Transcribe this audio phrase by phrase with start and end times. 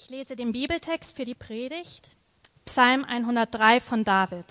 [0.00, 2.10] Ich lese den Bibeltext für die Predigt,
[2.64, 4.44] Psalm 103 von David.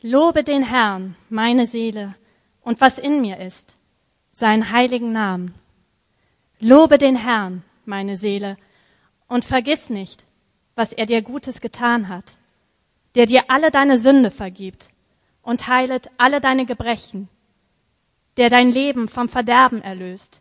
[0.00, 2.14] Lobe den Herrn, meine Seele,
[2.60, 3.76] und was in mir ist,
[4.32, 5.56] seinen heiligen Namen.
[6.60, 8.56] Lobe den Herrn, meine Seele,
[9.26, 10.24] und vergiss nicht,
[10.76, 12.36] was er dir Gutes getan hat,
[13.16, 14.90] der dir alle deine Sünde vergibt
[15.42, 17.28] und heilet alle deine Gebrechen,
[18.36, 20.38] der dein Leben vom Verderben erlöst,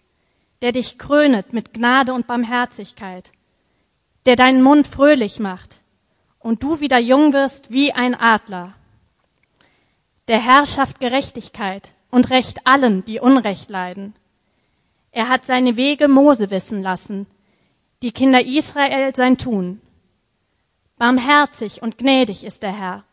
[0.66, 3.33] der dich krönet mit Gnade und Barmherzigkeit,
[4.25, 5.83] der deinen Mund fröhlich macht
[6.39, 8.74] und du wieder jung wirst wie ein Adler.
[10.28, 14.15] Der Herr schafft Gerechtigkeit und Recht allen, die Unrecht leiden.
[15.11, 17.27] Er hat seine Wege Mose wissen lassen,
[18.02, 19.82] die Kinder Israel sein Tun.
[20.97, 23.04] Barmherzig und gnädig ist der Herr,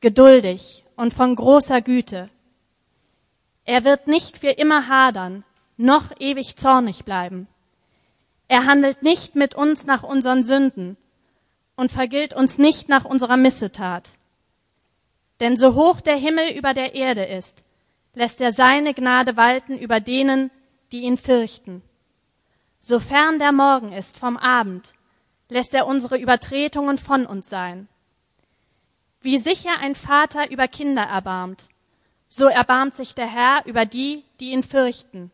[0.00, 2.30] geduldig und von großer Güte.
[3.66, 5.44] Er wird nicht für immer hadern,
[5.78, 7.48] noch ewig zornig bleiben.
[8.48, 10.96] Er handelt nicht mit uns nach unseren Sünden
[11.76, 14.10] und vergilt uns nicht nach unserer Missetat.
[15.40, 17.64] Denn so hoch der Himmel über der Erde ist,
[18.14, 20.50] lässt er seine Gnade walten über denen,
[20.90, 21.82] die ihn fürchten.
[22.80, 24.94] So fern der Morgen ist vom Abend,
[25.48, 27.88] lässt er unsere Übertretungen von uns sein.
[29.20, 31.68] Wie sicher ein Vater über Kinder erbarmt,
[32.28, 35.30] so erbarmt sich der Herr über die, die ihn fürchten.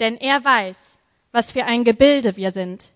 [0.00, 0.98] Denn er weiß,
[1.32, 2.92] was für ein Gebilde wir sind.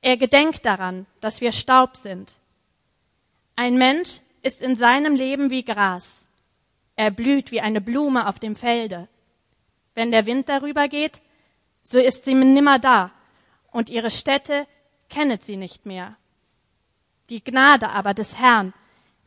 [0.00, 2.38] Er gedenkt daran, dass wir Staub sind.
[3.56, 6.26] Ein Mensch ist in seinem Leben wie Gras.
[6.96, 9.08] Er blüht wie eine Blume auf dem Felde.
[9.94, 11.20] Wenn der Wind darüber geht,
[11.82, 13.10] so ist sie nimmer da
[13.70, 14.66] und ihre Stätte
[15.08, 16.16] kennet sie nicht mehr.
[17.28, 18.72] Die Gnade aber des Herrn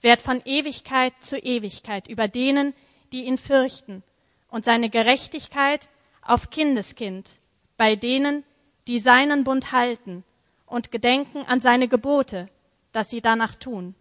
[0.01, 2.73] währt von Ewigkeit zu Ewigkeit über denen,
[3.11, 4.03] die ihn fürchten,
[4.49, 5.89] und seine Gerechtigkeit
[6.25, 7.39] auf Kindeskind
[7.77, 8.43] bei denen,
[8.87, 10.23] die seinen Bund halten
[10.65, 12.49] und gedenken an seine Gebote,
[12.91, 13.95] dass sie danach tun.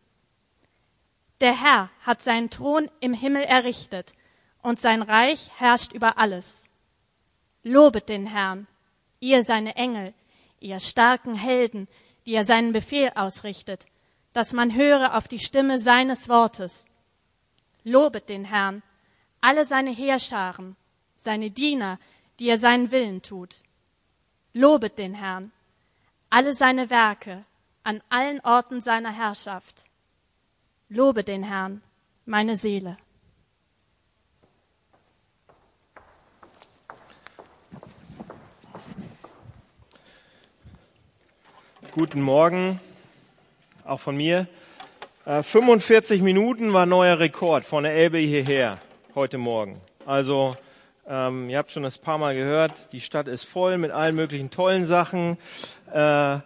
[1.41, 4.15] Der Herr hat seinen Thron im Himmel errichtet
[4.62, 6.69] und sein Reich herrscht über alles.
[7.62, 8.67] Lobet den Herrn,
[9.21, 10.15] ihr seine Engel,
[10.61, 11.89] ihr starken Helden,
[12.27, 13.87] die er seinen Befehl ausrichtet,
[14.33, 16.87] dass man höre auf die Stimme seines Wortes.
[17.85, 18.83] Lobet den Herrn,
[19.41, 20.77] alle seine Heerscharen,
[21.17, 21.99] seine Diener,
[22.39, 23.62] die er seinen Willen tut.
[24.53, 25.53] Lobet den Herrn,
[26.31, 27.45] alle seine Werke
[27.83, 29.84] an allen Orten seiner Herrschaft.
[30.89, 31.83] Lobe den Herrn,
[32.25, 32.97] meine Seele.
[41.93, 42.81] Guten Morgen,
[43.84, 44.49] auch von mir.
[45.25, 48.78] 45 äh, Minuten war neuer Rekord von der Elbe hierher
[49.15, 49.81] heute Morgen.
[50.05, 50.56] Also
[51.07, 54.51] ähm, ihr habt schon das paar Mal gehört, die Stadt ist voll mit allen möglichen
[54.51, 55.37] tollen Sachen.
[55.93, 56.39] Äh,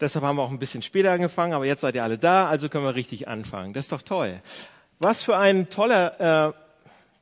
[0.00, 2.68] deshalb haben wir auch ein bisschen später angefangen, aber jetzt seid ihr alle da, also
[2.68, 3.72] können wir richtig anfangen.
[3.72, 4.40] Das ist doch toll.
[4.98, 6.52] Was für ein toller, äh,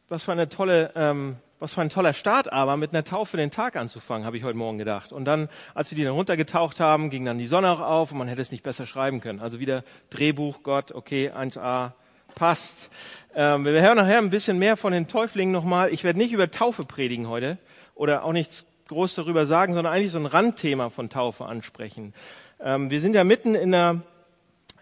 [0.09, 3.51] was für eine tolle, ähm, was für ein toller Start aber, mit einer Taufe den
[3.51, 5.13] Tag anzufangen, habe ich heute Morgen gedacht.
[5.13, 8.19] Und dann, als wir die dann runtergetaucht haben, ging dann die Sonne auch auf und
[8.19, 9.41] man hätte es nicht besser schreiben können.
[9.41, 11.93] Also wieder Drehbuch, Gott, okay, 1a,
[12.35, 12.91] passt.
[13.35, 15.93] Ähm, wir hören nachher ein bisschen mehr von den Täuflingen nochmal.
[15.93, 17.59] Ich werde nicht über Taufe predigen heute
[17.95, 22.13] oder auch nichts groß darüber sagen, sondern eigentlich so ein Randthema von Taufe ansprechen.
[22.61, 24.03] Ähm, wir sind ja mitten in einer,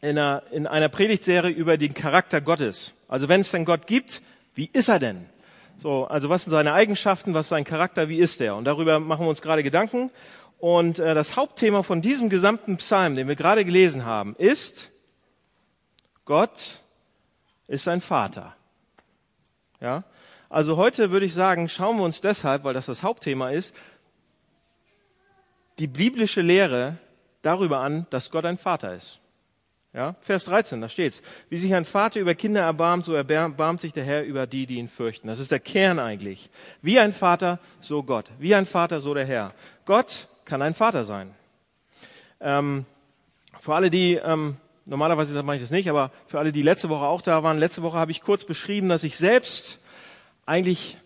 [0.00, 2.94] in, einer, in einer Predigtserie über den Charakter Gottes.
[3.06, 4.22] Also wenn es denn Gott gibt,
[4.54, 5.26] wie ist er denn?
[5.78, 8.56] So, also was sind seine Eigenschaften, was ist sein Charakter, wie ist er?
[8.56, 10.10] Und darüber machen wir uns gerade Gedanken.
[10.58, 14.90] Und äh, das Hauptthema von diesem gesamten Psalm, den wir gerade gelesen haben, ist
[16.24, 16.80] Gott
[17.68, 18.56] ist sein Vater.
[19.80, 20.04] Ja?
[20.48, 23.74] Also heute würde ich sagen, schauen wir uns deshalb, weil das das Hauptthema ist,
[25.78, 26.96] die biblische Lehre
[27.42, 29.20] darüber an, dass Gott ein Vater ist.
[29.94, 31.22] Ja, Vers 13, da steht's.
[31.48, 34.76] Wie sich ein Vater über Kinder erbarmt, so erbarmt sich der Herr über die, die
[34.76, 35.28] ihn fürchten.
[35.28, 36.50] Das ist der Kern eigentlich.
[36.82, 38.30] Wie ein Vater, so Gott.
[38.38, 39.54] Wie ein Vater, so der Herr.
[39.86, 41.34] Gott kann ein Vater sein.
[42.40, 42.84] Ähm,
[43.58, 44.56] für alle, die ähm,
[44.88, 47.82] Normalerweise mache ich das nicht, aber für alle, die letzte Woche auch da waren, letzte
[47.82, 49.80] Woche habe ich kurz beschrieben, dass ich selbst
[50.46, 50.96] eigentlich,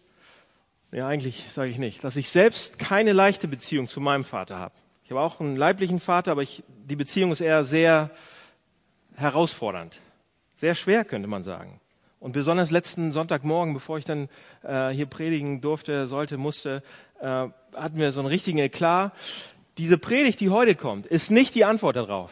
[0.92, 4.74] ja eigentlich sage ich nicht, dass ich selbst keine leichte Beziehung zu meinem Vater habe.
[5.02, 8.10] Ich habe auch einen leiblichen Vater, aber ich, die Beziehung ist eher sehr
[9.16, 10.00] herausfordernd.
[10.54, 11.80] Sehr schwer, könnte man sagen.
[12.20, 14.28] Und besonders letzten Sonntagmorgen, bevor ich dann
[14.62, 16.84] äh, hier predigen durfte, sollte, musste,
[17.20, 19.10] äh, hatten wir so einen richtigen Eklat.
[19.76, 22.30] Diese Predigt, die heute kommt, ist nicht die Antwort darauf.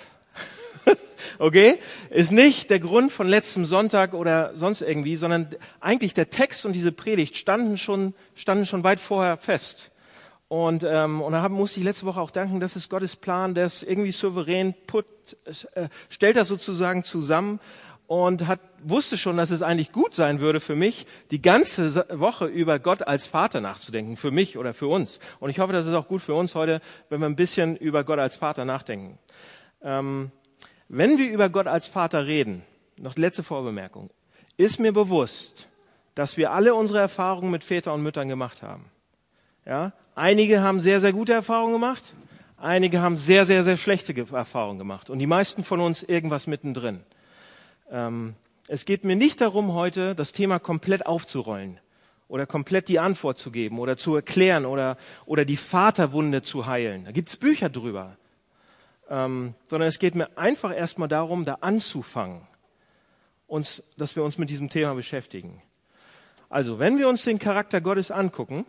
[1.38, 1.78] okay?
[2.10, 5.48] Ist nicht der Grund von letztem Sonntag oder sonst irgendwie, sondern
[5.80, 9.92] eigentlich der Text und diese Predigt standen schon, standen schon weit vorher fest.
[10.48, 13.66] Und, ähm, und da musste ich letzte Woche auch danken, das ist Gottes Plan, der
[13.66, 15.06] ist irgendwie souverän, put,
[15.74, 17.60] äh, stellt das sozusagen zusammen
[18.10, 22.46] und hat, wusste schon, dass es eigentlich gut sein würde für mich, die ganze Woche
[22.46, 25.20] über Gott als Vater nachzudenken, für mich oder für uns.
[25.38, 28.02] Und ich hoffe, das ist auch gut für uns heute, wenn wir ein bisschen über
[28.02, 29.20] Gott als Vater nachdenken.
[29.82, 30.32] Ähm,
[30.92, 32.62] wenn wir über Gott als Vater reden,
[32.96, 34.10] noch letzte Vorbemerkung,
[34.56, 35.68] ist mir bewusst,
[36.16, 38.86] dass wir alle unsere Erfahrungen mit Vätern und Müttern gemacht haben.
[39.64, 39.92] Ja?
[40.16, 42.12] Einige haben sehr, sehr gute Erfahrungen gemacht,
[42.56, 47.00] einige haben sehr, sehr, sehr schlechte Erfahrungen gemacht und die meisten von uns irgendwas mittendrin.
[47.90, 48.34] Ähm,
[48.66, 51.78] es geht mir nicht darum, heute das Thema komplett aufzurollen
[52.26, 57.04] oder komplett die Antwort zu geben oder zu erklären oder, oder die Vaterwunde zu heilen.
[57.04, 58.16] Da gibt's Bücher drüber.
[59.10, 62.46] Ähm, sondern es geht mir einfach erstmal darum, da anzufangen,
[63.46, 65.60] uns, dass wir uns mit diesem Thema beschäftigen.
[66.48, 68.64] Also, wenn wir uns den Charakter Gottes angucken,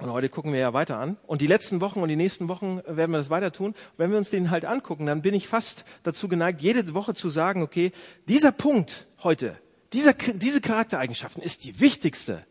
[0.00, 1.16] und heute gucken wir ja weiter an.
[1.24, 3.74] Und die letzten Wochen und die nächsten Wochen werden wir das weiter tun.
[3.96, 7.30] Wenn wir uns den halt angucken, dann bin ich fast dazu geneigt, jede Woche zu
[7.30, 7.92] sagen, okay,
[8.26, 9.56] dieser Punkt heute,
[9.92, 12.44] dieser, diese Charaktereigenschaften ist die wichtigste.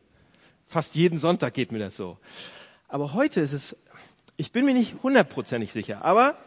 [0.66, 2.18] Fast jeden Sonntag geht mir das so.
[2.88, 3.76] Aber heute ist es,
[4.38, 6.38] ich bin mir nicht hundertprozentig sicher, aber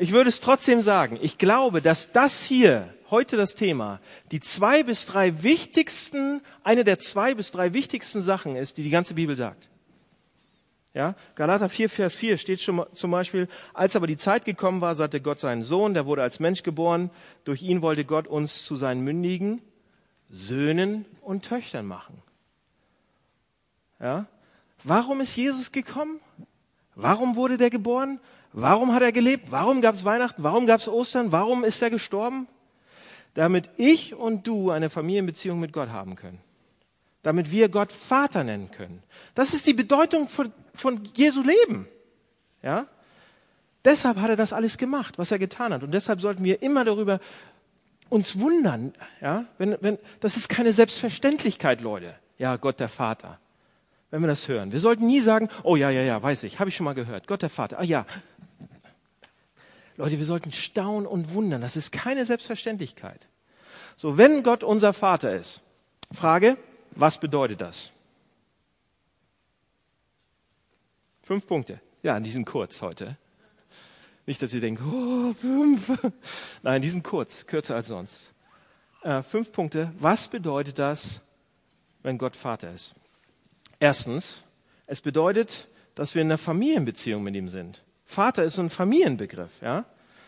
[0.00, 1.18] ich würde es trotzdem sagen.
[1.20, 4.00] Ich glaube, dass das hier, heute das Thema,
[4.32, 8.90] die zwei bis drei wichtigsten, eine der zwei bis drei wichtigsten Sachen ist, die die
[8.90, 9.68] ganze Bibel sagt.
[10.94, 14.94] Ja, Galater 4, Vers 4 steht schon zum Beispiel, als aber die Zeit gekommen war,
[14.94, 17.10] sagte Gott seinen Sohn, der wurde als Mensch geboren.
[17.44, 19.62] Durch ihn wollte Gott uns zu seinen mündigen
[20.30, 22.22] Söhnen und Töchtern machen.
[24.00, 24.26] Ja,
[24.82, 26.20] warum ist Jesus gekommen?
[26.94, 28.18] Warum wurde der geboren?
[28.52, 29.50] Warum hat er gelebt?
[29.50, 30.42] Warum gab es Weihnachten?
[30.42, 31.32] Warum gab es Ostern?
[31.32, 32.48] Warum ist er gestorben?
[33.34, 36.40] Damit ich und du eine Familienbeziehung mit Gott haben können
[37.22, 39.02] damit wir Gott Vater nennen können.
[39.34, 41.86] Das ist die Bedeutung von, von Jesu Leben.
[42.62, 42.86] Ja?
[43.84, 45.82] Deshalb hat er das alles gemacht, was er getan hat.
[45.82, 47.20] Und deshalb sollten wir immer darüber
[48.08, 48.94] uns wundern.
[49.20, 49.44] Ja?
[49.58, 52.14] Wenn, wenn, das ist keine Selbstverständlichkeit, Leute.
[52.38, 53.38] Ja, Gott der Vater.
[54.10, 54.72] Wenn wir das hören.
[54.72, 57.28] Wir sollten nie sagen, oh ja, ja, ja, weiß ich, habe ich schon mal gehört.
[57.28, 57.78] Gott der Vater.
[57.78, 58.06] Ah ja.
[59.96, 61.60] Leute, wir sollten staunen und wundern.
[61.60, 63.28] Das ist keine Selbstverständlichkeit.
[63.96, 65.60] So, wenn Gott unser Vater ist,
[66.12, 66.56] Frage,
[66.92, 67.92] was bedeutet das?
[71.22, 71.80] Fünf Punkte.
[72.02, 73.16] Ja, die sind kurz heute.
[74.26, 75.92] Nicht, dass ihr denkt, oh, fünf.
[76.62, 78.32] Nein, die sind kurz, kürzer als sonst.
[79.02, 79.92] Äh, fünf Punkte.
[79.98, 81.20] Was bedeutet das,
[82.02, 82.94] wenn Gott Vater ist?
[83.78, 84.44] Erstens,
[84.86, 87.82] es bedeutet, dass wir in einer Familienbeziehung mit ihm sind.
[88.10, 89.84] Vater ist so ein Familienbegriff, ja?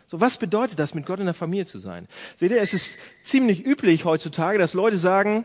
[0.07, 2.07] So, was bedeutet das, mit Gott in der Familie zu sein?
[2.37, 5.45] Seht ihr, es ist ziemlich üblich heutzutage, dass Leute sagen,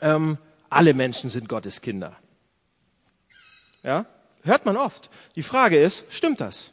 [0.00, 0.38] ähm,
[0.70, 2.16] alle Menschen sind Gottes Kinder.
[3.84, 4.06] Ja,
[4.42, 5.08] hört man oft.
[5.36, 6.72] Die Frage ist, stimmt das?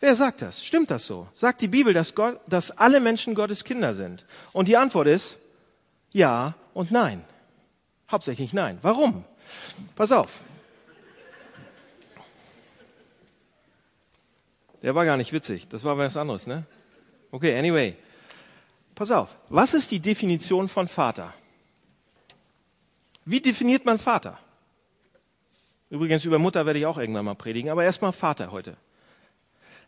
[0.00, 0.62] Wer sagt das?
[0.62, 1.28] Stimmt das so?
[1.32, 4.26] Sagt die Bibel, dass, Gott, dass alle Menschen Gottes Kinder sind?
[4.52, 5.38] Und die Antwort ist
[6.10, 7.24] ja und nein.
[8.10, 8.78] Hauptsächlich nein.
[8.82, 9.24] Warum?
[9.94, 10.42] Pass auf.
[14.82, 15.68] Der war gar nicht witzig.
[15.68, 16.64] Das war was anderes, ne?
[17.30, 17.94] Okay, anyway.
[18.94, 19.36] Pass auf.
[19.48, 21.32] Was ist die Definition von Vater?
[23.24, 24.38] Wie definiert man Vater?
[25.88, 28.76] Übrigens über Mutter werde ich auch irgendwann mal predigen, aber erstmal Vater heute.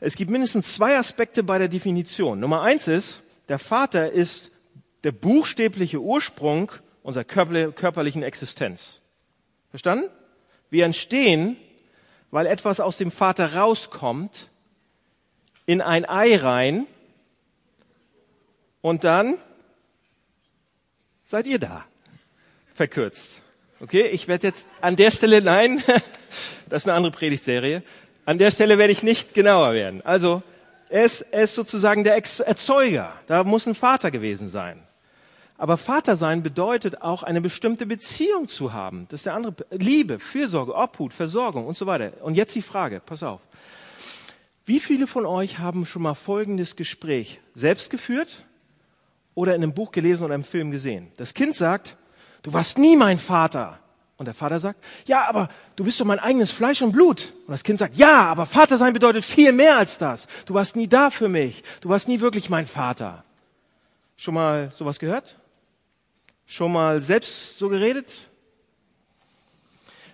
[0.01, 2.39] Es gibt mindestens zwei Aspekte bei der Definition.
[2.39, 4.53] Nummer eins ist, der Vater ist
[5.03, 6.71] der buchstäbliche Ursprung
[7.03, 9.03] unserer körperlichen Existenz.
[9.71, 10.09] Verstanden?
[10.71, 11.57] Wir entstehen,
[12.31, 14.51] weil etwas aus dem Vater rauskommt,
[15.67, 16.87] in ein Ei rein
[18.81, 19.37] und dann
[21.23, 21.85] seid ihr da
[22.75, 23.43] verkürzt.
[23.81, 25.83] Okay, ich werde jetzt an der Stelle, nein,
[26.69, 27.83] das ist eine andere Predigtserie,
[28.27, 30.01] an der Stelle werde ich nicht genauer werden.
[30.05, 30.43] Also,
[30.89, 33.13] er ist, er ist sozusagen der Erzeuger.
[33.27, 34.83] Da muss ein Vater gewesen sein.
[35.57, 39.07] Aber Vater sein bedeutet auch eine bestimmte Beziehung zu haben.
[39.09, 42.13] Das ist der andere, Liebe, Fürsorge, Obhut, Versorgung und so weiter.
[42.23, 43.41] Und jetzt die Frage, pass auf.
[44.67, 48.45] Wie viele von euch haben schon mal folgendes Gespräch selbst geführt
[49.35, 51.13] oder in einem Buch gelesen oder im Film gesehen?
[51.19, 51.97] Das Kind sagt,
[52.43, 53.79] du warst nie mein Vater.
[54.17, 57.35] Und der Vater sagt, ja, aber du bist doch mein eigenes Fleisch und Blut.
[57.47, 60.29] Und das Kind sagt, ja, aber Vater sein bedeutet viel mehr als das.
[60.47, 61.63] Du warst nie da für mich.
[61.81, 63.25] Du warst nie wirklich mein Vater.
[64.17, 65.37] Schon mal sowas gehört?
[66.47, 68.31] Schon mal selbst so geredet?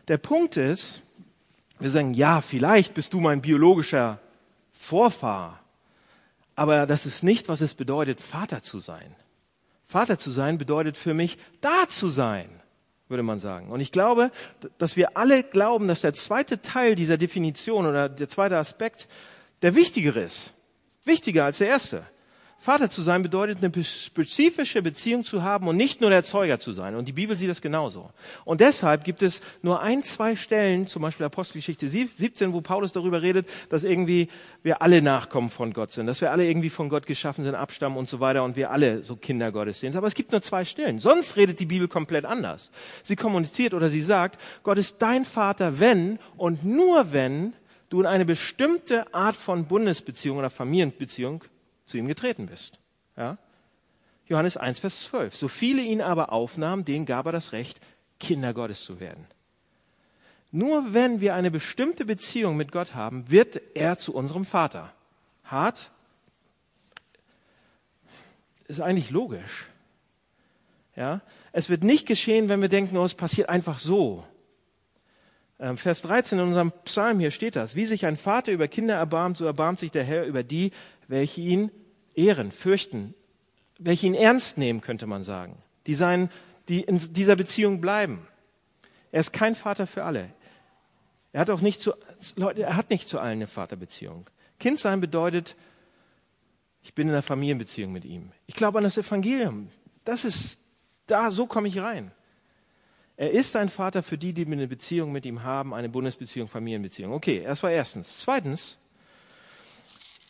[0.08, 1.02] Der Punkt ist,
[1.78, 4.18] wir sagen, ja, vielleicht bist du mein biologischer
[4.80, 5.60] Vorfahr.
[6.56, 9.14] Aber das ist nicht, was es bedeutet, Vater zu sein.
[9.84, 12.48] Vater zu sein bedeutet für mich, da zu sein.
[13.08, 13.70] würde man sagen.
[13.70, 14.30] Und ich glaube,
[14.78, 19.06] dass wir alle glauben, dass der zweite Teil dieser Definition oder der zweite Aspekt
[19.62, 20.54] der wichtigere ist.
[21.04, 22.04] Wichtiger als der erste.
[22.62, 26.74] Vater zu sein bedeutet, eine spezifische Beziehung zu haben und nicht nur der Zeuger zu
[26.74, 26.94] sein.
[26.94, 28.10] Und die Bibel sieht das genauso.
[28.44, 33.22] Und deshalb gibt es nur ein, zwei Stellen, zum Beispiel Apostelgeschichte 17, wo Paulus darüber
[33.22, 34.28] redet, dass irgendwie
[34.62, 37.96] wir alle Nachkommen von Gott sind, dass wir alle irgendwie von Gott geschaffen sind, abstammen
[37.96, 39.96] und so weiter und wir alle so Kinder Gottes sind.
[39.96, 40.98] Aber es gibt nur zwei Stellen.
[40.98, 42.72] Sonst redet die Bibel komplett anders.
[43.02, 47.54] Sie kommuniziert oder sie sagt, Gott ist dein Vater, wenn und nur wenn
[47.88, 51.42] du in eine bestimmte Art von Bundesbeziehung oder Familienbeziehung
[51.90, 52.78] zu ihm getreten bist.
[53.16, 53.36] Ja?
[54.26, 55.34] Johannes 1, Vers 12.
[55.34, 57.80] So viele ihn aber aufnahmen, denen gab er das Recht,
[58.18, 59.26] Kinder Gottes zu werden.
[60.52, 64.92] Nur wenn wir eine bestimmte Beziehung mit Gott haben, wird er zu unserem Vater.
[65.44, 65.90] Hart
[68.68, 69.66] ist eigentlich logisch.
[70.96, 71.20] Ja?
[71.52, 74.24] Es wird nicht geschehen, wenn wir denken, oh, es passiert einfach so.
[75.58, 77.74] Ähm, Vers 13 in unserem Psalm hier steht das.
[77.74, 80.72] Wie sich ein Vater über Kinder erbarmt, so erbarmt sich der Herr über die,
[81.10, 81.72] welche ihn
[82.14, 83.14] ehren, fürchten,
[83.78, 86.30] welche ihn ernst nehmen, könnte man sagen, die, sein,
[86.68, 88.26] die in dieser Beziehung bleiben.
[89.10, 90.30] Er ist kein Vater für alle.
[91.32, 91.92] Er hat auch nicht zu,
[92.36, 94.30] Leute, er hat nicht zu allen eine Vaterbeziehung.
[94.60, 95.56] Kind sein bedeutet,
[96.82, 98.30] ich bin in einer Familienbeziehung mit ihm.
[98.46, 99.68] Ich glaube an das Evangelium.
[100.04, 100.60] Das ist,
[101.06, 102.12] da, so komme ich rein.
[103.16, 107.12] Er ist ein Vater für die, die eine Beziehung mit ihm haben, eine Bundesbeziehung, Familienbeziehung.
[107.12, 108.20] Okay, das war erstens.
[108.20, 108.78] Zweitens,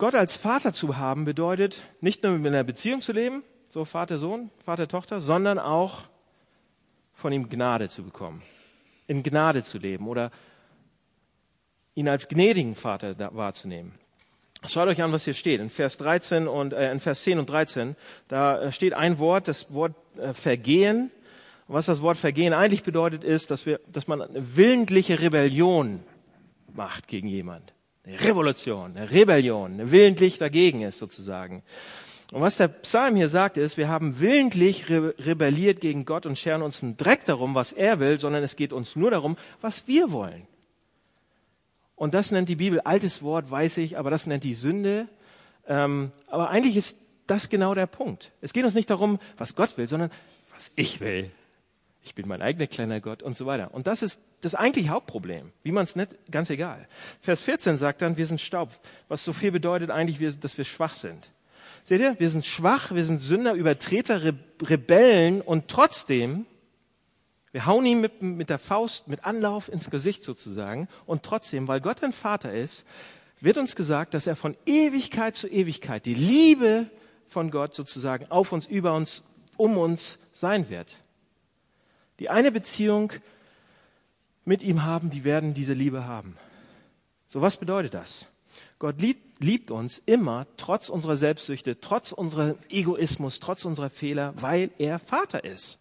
[0.01, 4.51] Gott als Vater zu haben bedeutet, nicht nur mit einer Beziehung zu leben, so Vater-Sohn,
[4.65, 6.05] Vater-Tochter, sondern auch
[7.13, 8.41] von ihm Gnade zu bekommen,
[9.07, 10.31] in Gnade zu leben oder
[11.95, 13.93] ihn als gnädigen Vater wahrzunehmen.
[14.67, 15.61] Schaut euch an, was hier steht.
[15.61, 17.95] In Vers 13 und äh, in Vers 10 und 13,
[18.27, 21.11] da äh, steht ein Wort, das Wort äh, Vergehen.
[21.69, 26.03] Was das Wort Vergehen eigentlich bedeutet, ist, dass wir, dass man eine willentliche Rebellion
[26.73, 27.75] macht gegen jemand.
[28.05, 31.63] Eine Revolution, eine Rebellion, eine willentlich dagegen ist sozusagen.
[32.33, 36.39] Und was der Psalm hier sagt, ist, wir haben willentlich re rebelliert gegen Gott und
[36.39, 39.87] scheren uns einen Dreck darum, was er will, sondern es geht uns nur darum, was
[39.87, 40.47] wir wollen.
[41.97, 45.09] Und das nennt die Bibel, altes Wort, weiß ich, aber das nennt die Sünde.
[45.67, 48.33] Ähm, aber eigentlich ist das genau der Punkt.
[48.41, 50.11] Es geht uns nicht darum, was Gott will, sondern
[50.55, 51.31] was ich will
[52.03, 53.75] ich bin mein eigener kleiner Gott und so weiter.
[53.75, 56.89] Und das ist das eigentlich Hauptproblem, wie man es nicht, ganz egal.
[57.21, 58.71] Vers 14 sagt dann, wir sind Staub,
[59.09, 61.31] was so viel bedeutet eigentlich, dass wir schwach sind.
[61.85, 66.47] Seht ihr, wir sind schwach, wir sind Sünder, Übertreter, Rebellen und trotzdem,
[67.53, 71.81] wir hauen ihm mit, mit der Faust, mit Anlauf ins Gesicht sozusagen und trotzdem, weil
[71.81, 72.85] Gott ein Vater ist,
[73.41, 76.91] wird uns gesagt, dass er von Ewigkeit zu Ewigkeit die Liebe
[77.29, 79.23] von Gott sozusagen auf uns, über uns,
[79.57, 80.89] um uns sein wird
[82.21, 83.13] die eine Beziehung
[84.45, 86.37] mit ihm haben, die werden diese Liebe haben.
[87.29, 88.27] So was bedeutet das?
[88.79, 94.99] Gott liebt, uns immer, trotz unserer Selbstsüchte, trotz unserer Egoismus, trotz unserer Fehler, weil er
[94.99, 95.79] Vater ist.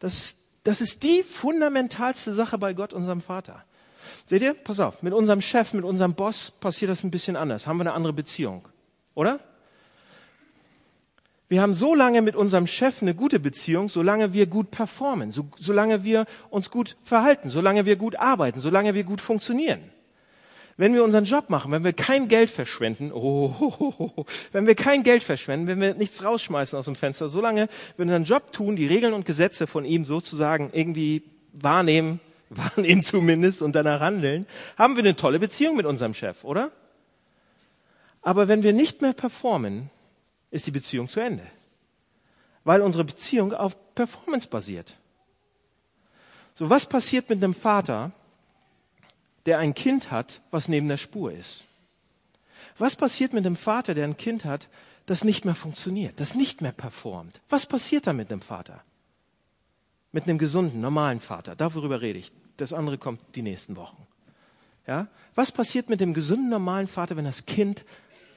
[0.00, 3.64] Das, das ist die fundamentalste Sache bei Gott, unserem Vater.
[4.26, 4.54] Seht ihr?
[4.54, 7.66] Pass auf, mit unserem Chef, mit unserem Boss passiert das ein bisschen anders.
[7.66, 8.66] Haben wir eine andere Beziehung.
[9.14, 9.40] Oder?
[11.48, 15.48] Wir haben so lange mit unserem Chef eine gute Beziehung, solange wir gut performen, so,
[15.58, 19.80] solange wir uns gut verhalten, solange wir gut arbeiten, solange wir gut funktionieren.
[20.76, 24.66] Wenn wir unseren Job machen, wenn wir kein Geld verschwenden, oh, oh, oh, oh, wenn
[24.66, 28.52] wir kein Geld verschwenden, wenn wir nichts rausschmeißen aus dem Fenster, solange wir unseren Job
[28.52, 34.46] tun, die Regeln und Gesetze von ihm sozusagen irgendwie wahrnehmen, wahrnehmen zumindest und danach handeln,
[34.76, 36.70] haben wir eine tolle Beziehung mit unserem Chef, oder?
[38.20, 39.90] Aber wenn wir nicht mehr performen,
[40.50, 41.46] ist die Beziehung zu Ende.
[42.64, 44.96] Weil unsere Beziehung auf Performance basiert.
[46.54, 48.12] So, was passiert mit einem Vater,
[49.46, 51.64] der ein Kind hat, was neben der Spur ist?
[52.76, 54.68] Was passiert mit einem Vater, der ein Kind hat,
[55.06, 57.40] das nicht mehr funktioniert, das nicht mehr performt?
[57.48, 58.82] Was passiert da mit einem Vater?
[60.12, 61.54] Mit einem gesunden, normalen Vater.
[61.54, 62.32] Darüber rede ich.
[62.56, 64.06] Das andere kommt die nächsten Wochen.
[64.86, 65.06] Ja?
[65.34, 67.84] Was passiert mit dem gesunden, normalen Vater, wenn das Kind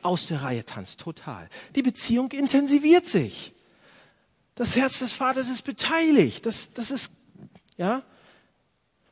[0.03, 1.50] aus der Reihe tanzt, total.
[1.75, 3.53] Die Beziehung intensiviert sich.
[4.55, 6.46] Das Herz des Vaters ist beteiligt.
[6.46, 7.12] Das, das ist,
[7.77, 8.03] ja.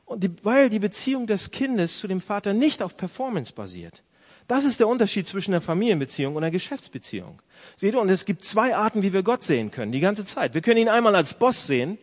[0.05, 4.03] Und die, weil die Beziehung des Kindes zu dem Vater nicht auf Performance basiert.
[4.47, 7.39] Das ist der Unterschied zwischen einer Familienbeziehung und einer Geschäftsbeziehung.
[7.75, 10.55] Seht ihr, und es gibt zwei Arten, wie wir Gott sehen können, die ganze Zeit.
[10.55, 11.99] Wir können ihn einmal als Boss sehen.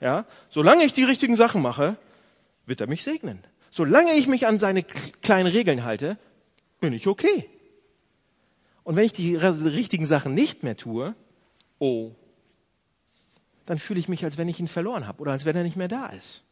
[0.00, 1.96] Ja, solange ich die richtigen Sachen mache,
[2.64, 3.44] wird er mich segnen.
[3.70, 6.16] Solange ich mich an seine kleinen Regeln halte,
[6.80, 7.48] bin ich okay.
[8.84, 11.14] Und wenn ich die richtigen Sachen nicht mehr tue,
[11.78, 12.12] oh,
[13.66, 15.76] dann fühle ich mich, als wenn ich ihn verloren habe oder als wenn er nicht
[15.76, 16.42] mehr da ist.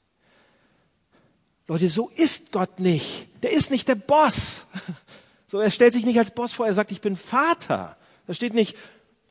[1.69, 3.29] Leute, so ist Gott nicht.
[3.43, 4.67] Der ist nicht der Boss.
[5.47, 7.99] So, er stellt sich nicht als Boss vor, er sagt, ich bin Vater.
[8.27, 8.75] Da steht nicht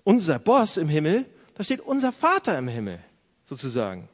[0.04, 3.00] unser Boss im Himmel, da steht unser Vater im Himmel,
[3.44, 4.08] sozusagen.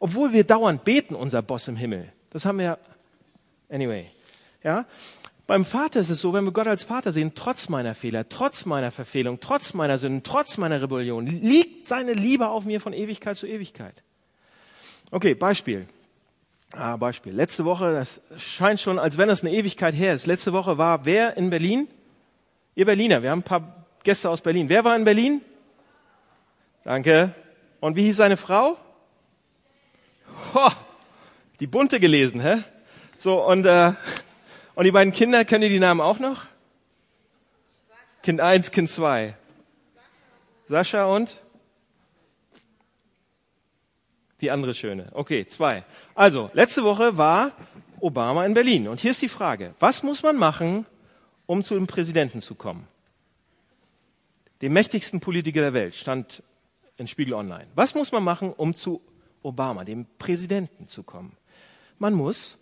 [0.00, 2.12] Obwohl wir dauernd beten, unser Boss im Himmel.
[2.30, 2.76] Das haben wir,
[3.68, 4.10] anyway.
[4.64, 4.84] Ja?
[5.48, 8.66] Beim Vater ist es so, wenn wir Gott als Vater sehen, trotz meiner Fehler, trotz
[8.66, 13.34] meiner Verfehlung, trotz meiner Sünden, trotz meiner Rebellion, liegt seine Liebe auf mir von Ewigkeit
[13.38, 14.02] zu Ewigkeit.
[15.10, 15.88] Okay, Beispiel.
[16.72, 17.32] Ah, Beispiel.
[17.32, 20.26] Letzte Woche, das scheint schon, als wenn es eine Ewigkeit her ist.
[20.26, 21.88] Letzte Woche war wer in Berlin?
[22.74, 23.22] Ihr Berliner.
[23.22, 24.68] Wir haben ein paar Gäste aus Berlin.
[24.68, 25.40] Wer war in Berlin?
[26.84, 27.32] Danke.
[27.80, 28.76] Und wie hieß seine Frau?
[30.52, 30.68] Ho,
[31.58, 32.58] die bunte gelesen, hä?
[33.18, 33.94] So, und äh,
[34.78, 36.46] und die beiden Kinder, kennt ihr die Namen auch noch?
[38.22, 39.36] Kind 1, Kind 2.
[40.66, 41.42] Sascha und?
[44.40, 45.08] Die andere Schöne.
[45.14, 45.82] Okay, zwei.
[46.14, 47.50] Also, letzte Woche war
[47.98, 48.86] Obama in Berlin.
[48.86, 49.74] Und hier ist die Frage.
[49.80, 50.86] Was muss man machen,
[51.46, 52.86] um zu dem Präsidenten zu kommen?
[54.62, 56.44] Dem mächtigsten Politiker der Welt stand
[56.98, 57.66] in Spiegel Online.
[57.74, 59.00] Was muss man machen, um zu
[59.42, 61.36] Obama, dem Präsidenten zu kommen?
[61.98, 62.57] Man muss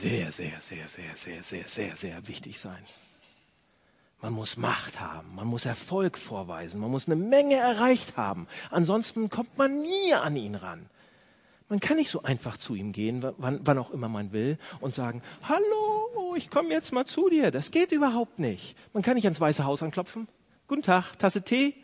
[0.00, 2.84] sehr, sehr, sehr, sehr, sehr, sehr, sehr, sehr wichtig sein.
[4.20, 8.46] Man muss Macht haben, man muss Erfolg vorweisen, man muss eine Menge erreicht haben.
[8.70, 10.86] Ansonsten kommt man nie an ihn ran.
[11.68, 14.94] Man kann nicht so einfach zu ihm gehen, wann, wann auch immer man will, und
[14.94, 17.50] sagen, hallo, ich komme jetzt mal zu dir.
[17.50, 18.76] Das geht überhaupt nicht.
[18.92, 20.28] Man kann nicht ans Weiße Haus anklopfen.
[20.68, 21.74] Guten Tag, Tasse Tee?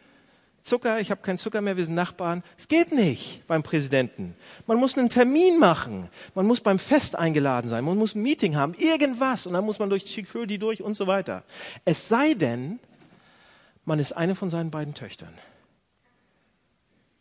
[0.62, 2.44] Zucker, ich habe keinen Zucker mehr, wir sind Nachbarn.
[2.56, 4.36] Es geht nicht beim Präsidenten.
[4.66, 6.08] Man muss einen Termin machen.
[6.36, 7.84] Man muss beim Fest eingeladen sein.
[7.84, 9.46] Man muss ein Meeting haben, irgendwas.
[9.46, 11.42] Und dann muss man durch Security durch und so weiter.
[11.84, 12.78] Es sei denn,
[13.84, 15.36] man ist eine von seinen beiden Töchtern.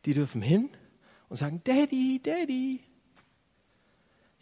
[0.06, 0.70] Die dürfen hin
[1.30, 2.80] und sagen, Daddy, Daddy.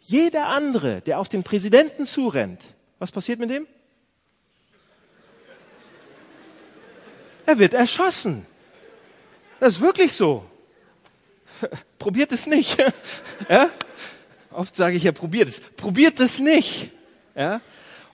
[0.00, 2.62] Jeder andere, der auf den Präsidenten zurennt,
[2.98, 3.66] was passiert mit dem?
[7.46, 8.46] Er wird erschossen.
[9.60, 10.44] Das ist wirklich so.
[11.98, 12.82] Probiert es nicht.
[13.48, 13.70] ja?
[14.50, 15.60] Oft sage ich ja, probiert es.
[15.60, 16.90] Probiert es nicht.
[17.36, 17.60] Ja?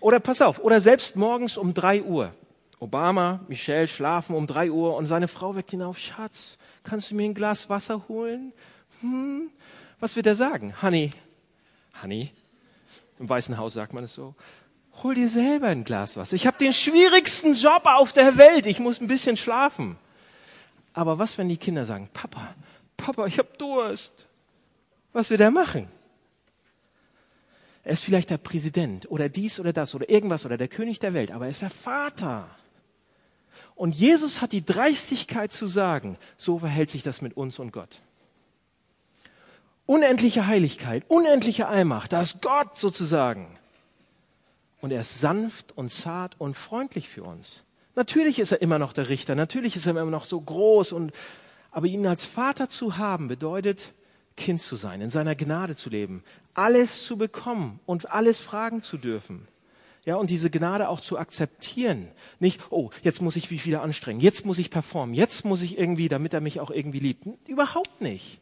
[0.00, 2.34] Oder pass auf, oder selbst morgens um drei Uhr.
[2.78, 7.14] Obama, Michelle schlafen um drei Uhr und seine Frau weckt ihn auf, Schatz, kannst du
[7.14, 8.52] mir ein Glas Wasser holen?
[9.00, 9.50] Hm?
[9.98, 10.74] Was wird er sagen?
[10.82, 11.12] Honey,
[12.02, 12.32] Honey,
[13.18, 14.34] im Weißen Haus sagt man es so,
[15.02, 16.36] hol dir selber ein Glas Wasser.
[16.36, 19.96] Ich habe den schwierigsten Job auf der Welt, ich muss ein bisschen schlafen.
[20.96, 22.54] Aber was, wenn die Kinder sagen, Papa,
[22.96, 24.26] Papa, ich habe Durst?
[25.12, 25.88] Was wird er machen?
[27.84, 31.12] Er ist vielleicht der Präsident oder dies oder das oder irgendwas oder der König der
[31.12, 32.48] Welt, aber er ist der Vater.
[33.74, 38.00] Und Jesus hat die Dreistigkeit zu sagen, so verhält sich das mit uns und Gott.
[39.84, 43.58] Unendliche Heiligkeit, unendliche Allmacht, das ist Gott sozusagen.
[44.80, 47.65] Und er ist sanft und zart und freundlich für uns.
[47.96, 51.12] Natürlich ist er immer noch der Richter, natürlich ist er immer noch so groß und,
[51.70, 53.94] aber ihn als Vater zu haben bedeutet,
[54.36, 58.98] Kind zu sein, in seiner Gnade zu leben, alles zu bekommen und alles fragen zu
[58.98, 59.48] dürfen.
[60.04, 62.08] Ja, und diese Gnade auch zu akzeptieren.
[62.38, 65.78] Nicht, oh, jetzt muss ich mich wieder anstrengen, jetzt muss ich performen, jetzt muss ich
[65.78, 67.26] irgendwie, damit er mich auch irgendwie liebt.
[67.48, 68.40] Überhaupt nicht.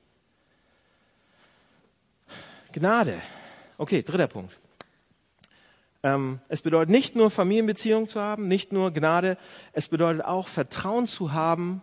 [2.72, 3.22] Gnade.
[3.78, 4.54] Okay, dritter Punkt.
[6.04, 9.38] Ähm, es bedeutet nicht nur Familienbeziehungen zu haben, nicht nur Gnade,
[9.72, 11.80] es bedeutet auch Vertrauen zu haben,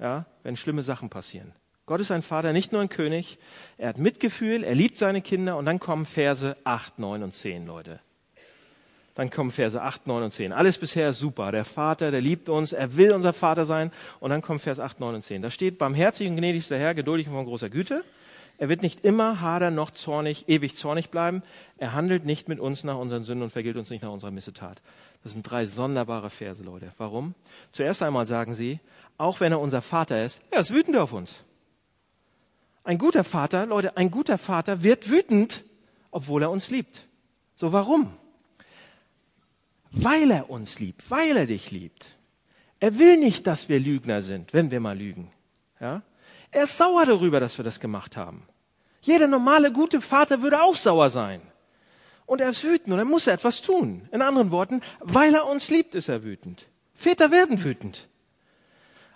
[0.00, 1.52] ja, wenn schlimme Sachen passieren.
[1.84, 3.38] Gott ist ein Vater, nicht nur ein König.
[3.76, 7.66] Er hat Mitgefühl, er liebt seine Kinder und dann kommen Verse 8, 9 und 10,
[7.66, 8.00] Leute.
[9.14, 10.52] Dann kommen Verse 8, 9 und 10.
[10.54, 11.52] Alles bisher super.
[11.52, 13.92] Der Vater, der liebt uns, er will unser Vater sein.
[14.20, 15.42] Und dann kommt Vers 8, 9 und 10.
[15.42, 18.04] Da steht, barmherzig und gnädig ist der Herr, geduldig und von großer Güte.
[18.62, 21.42] Er wird nicht immer hader noch zornig, ewig zornig bleiben.
[21.78, 24.80] Er handelt nicht mit uns nach unseren Sünden und vergilt uns nicht nach unserer Missetat.
[25.24, 26.92] Das sind drei sonderbare Verse, Leute.
[26.96, 27.34] Warum?
[27.72, 28.78] Zuerst einmal sagen sie,
[29.18, 31.42] auch wenn er unser Vater ist, er ist wütend auf uns.
[32.84, 35.64] Ein guter Vater, Leute, ein guter Vater wird wütend,
[36.12, 37.08] obwohl er uns liebt.
[37.56, 38.12] So warum?
[39.90, 42.16] Weil er uns liebt, weil er dich liebt.
[42.78, 45.32] Er will nicht, dass wir Lügner sind, wenn wir mal lügen.
[45.80, 46.02] Ja?
[46.52, 48.46] Er ist sauer darüber, dass wir das gemacht haben.
[49.02, 51.42] Jeder normale, gute Vater würde auch sauer sein.
[52.24, 54.08] Und er ist wütend und er muss etwas tun.
[54.12, 56.68] In anderen Worten, weil er uns liebt, ist er wütend.
[56.94, 58.08] Väter werden wütend.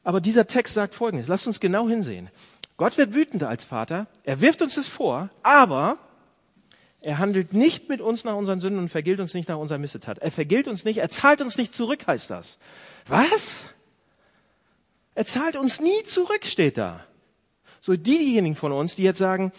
[0.03, 1.29] Aber dieser Text sagt Folgendes.
[1.29, 2.31] Lasst uns genau hinsehen.
[2.77, 4.07] Gott wird wütender als Vater.
[4.25, 5.99] Er wirft uns das vor, aber
[7.01, 10.19] er handelt nicht mit uns nach unseren Sünden und vergilt uns nicht nach unserer Missetat.
[10.19, 12.59] Er vergilt uns nicht, er zahlt uns nicht zurück, heißt das.
[13.07, 13.67] Was?
[15.15, 17.07] Er zahlt uns nie zurück, steht da.
[17.87, 19.53] So diejenigen von uns, die jetzt sagen,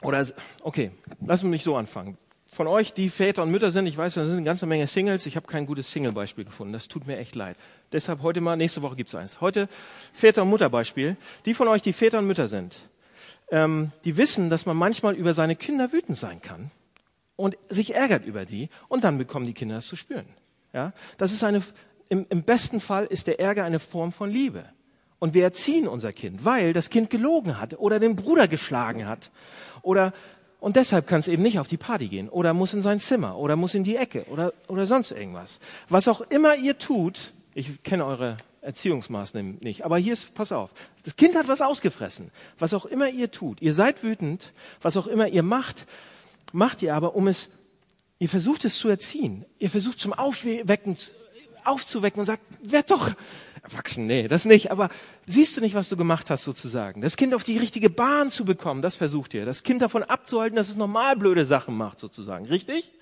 [0.00, 0.26] oder,
[0.62, 2.16] okay, lassen wir mich so anfangen.
[2.46, 5.26] Von euch, die Väter und Mütter sind, ich weiß, da sind eine ganze Menge Singles.
[5.26, 6.72] Ich habe kein gutes Single-Beispiel gefunden.
[6.72, 7.58] Das tut mir echt leid.
[7.92, 9.42] Deshalb heute mal, nächste Woche gibt's eins.
[9.42, 9.68] Heute
[10.14, 11.18] Väter- und Mutterbeispiel.
[11.44, 12.80] Die von euch, die Väter und Mütter sind,
[13.50, 16.70] ähm, die wissen, dass man manchmal über seine Kinder wütend sein kann
[17.36, 20.24] und sich ärgert über die und dann bekommen die Kinder das zu spüren.
[20.72, 21.62] Ja, das ist eine,
[22.08, 24.64] im, im besten Fall ist der Ärger eine Form von Liebe.
[25.22, 29.30] Und wir erziehen unser Kind, weil das Kind gelogen hat oder den Bruder geschlagen hat
[29.82, 30.12] oder
[30.58, 33.38] und deshalb kann es eben nicht auf die Party gehen oder muss in sein Zimmer
[33.38, 35.60] oder muss in die Ecke oder oder sonst irgendwas.
[35.88, 40.70] Was auch immer ihr tut, ich kenne eure Erziehungsmaßnahmen nicht, aber hier ist, pass auf,
[41.04, 42.32] das Kind hat was ausgefressen.
[42.58, 45.86] Was auch immer ihr tut, ihr seid wütend, was auch immer ihr macht,
[46.50, 47.48] macht ihr aber, um es,
[48.18, 49.44] ihr versucht es zu erziehen.
[49.60, 50.96] Ihr versucht zum Aufwecken,
[51.64, 53.12] aufzuwecken und sagt, werd doch
[53.62, 54.90] erwachsen, nee, das nicht, aber
[55.26, 57.00] siehst du nicht, was du gemacht hast sozusagen?
[57.00, 59.44] Das Kind auf die richtige Bahn zu bekommen, das versucht ihr.
[59.44, 62.92] Das Kind davon abzuhalten, dass es normal blöde Sachen macht sozusagen, richtig?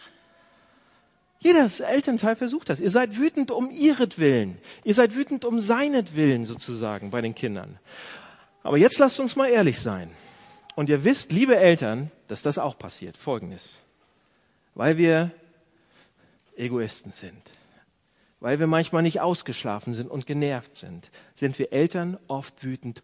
[1.38, 2.80] Jeder Elternteil versucht das.
[2.80, 4.58] Ihr seid wütend um ihretwillen.
[4.84, 7.78] Ihr seid wütend um seinetwillen sozusagen bei den Kindern.
[8.62, 10.10] Aber jetzt lasst uns mal ehrlich sein.
[10.76, 13.16] Und ihr wisst, liebe Eltern, dass das auch passiert.
[13.16, 13.76] Folgendes.
[14.74, 15.30] Weil wir
[16.58, 17.40] Egoisten sind
[18.40, 23.02] weil wir manchmal nicht ausgeschlafen sind und genervt sind, sind wir Eltern oft wütend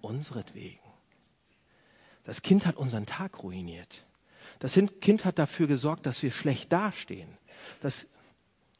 [0.00, 0.80] unseretwegen.
[2.24, 4.04] Das Kind hat unseren Tag ruiniert.
[4.58, 7.28] Das Kind hat dafür gesorgt, dass wir schlecht dastehen.
[7.80, 8.06] Das,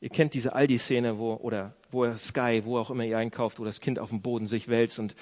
[0.01, 3.81] ihr kennt diese Aldi-Szene, wo, oder wo Sky, wo auch immer ihr einkauft, wo das
[3.81, 5.15] Kind auf dem Boden sich wälzt und,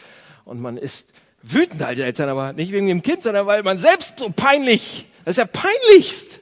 [0.45, 4.19] und man ist wütend als Eltern, aber nicht wegen dem Kind, sondern weil man selbst
[4.19, 6.41] so peinlich, das ist ja peinlichst.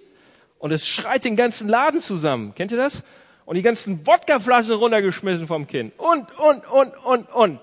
[0.58, 2.54] Und es schreit den ganzen Laden zusammen.
[2.54, 3.02] Kennt ihr das?
[3.50, 5.92] Und die ganzen Wodkaflaschen runtergeschmissen vom Kind.
[5.98, 7.60] Und, und, und, und, und.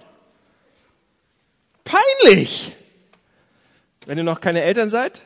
[1.85, 2.75] Peinlich!
[4.05, 5.21] Wenn ihr noch keine Eltern seid,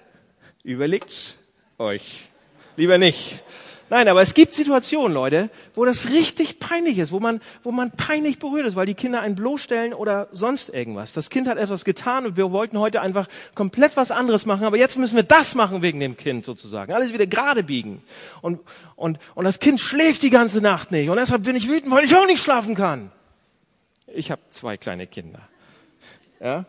[0.64, 1.36] überlegt's
[1.80, 2.28] euch.
[2.76, 3.44] Lieber nicht.
[3.92, 7.92] Nein, aber es gibt Situationen, Leute, wo das richtig peinlich ist, wo man, wo man
[7.92, 11.12] peinlich berührt ist, weil die Kinder einen bloßstellen oder sonst irgendwas.
[11.12, 14.78] Das Kind hat etwas getan und wir wollten heute einfach komplett was anderes machen, aber
[14.78, 16.94] jetzt müssen wir das machen wegen dem Kind sozusagen.
[16.94, 18.02] Alles wieder gerade biegen.
[18.42, 18.62] Und,
[18.96, 22.06] und, und das Kind schläft die ganze Nacht nicht und deshalb bin ich wütend, weil
[22.06, 23.12] ich auch nicht schlafen kann.
[24.08, 25.42] Ich habe zwei kleine Kinder.
[26.40, 26.64] Ja?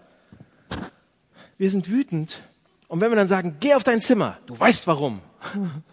[1.57, 2.43] Wir sind wütend.
[2.89, 5.21] Und wenn wir dann sagen, geh auf dein Zimmer, du weißt warum.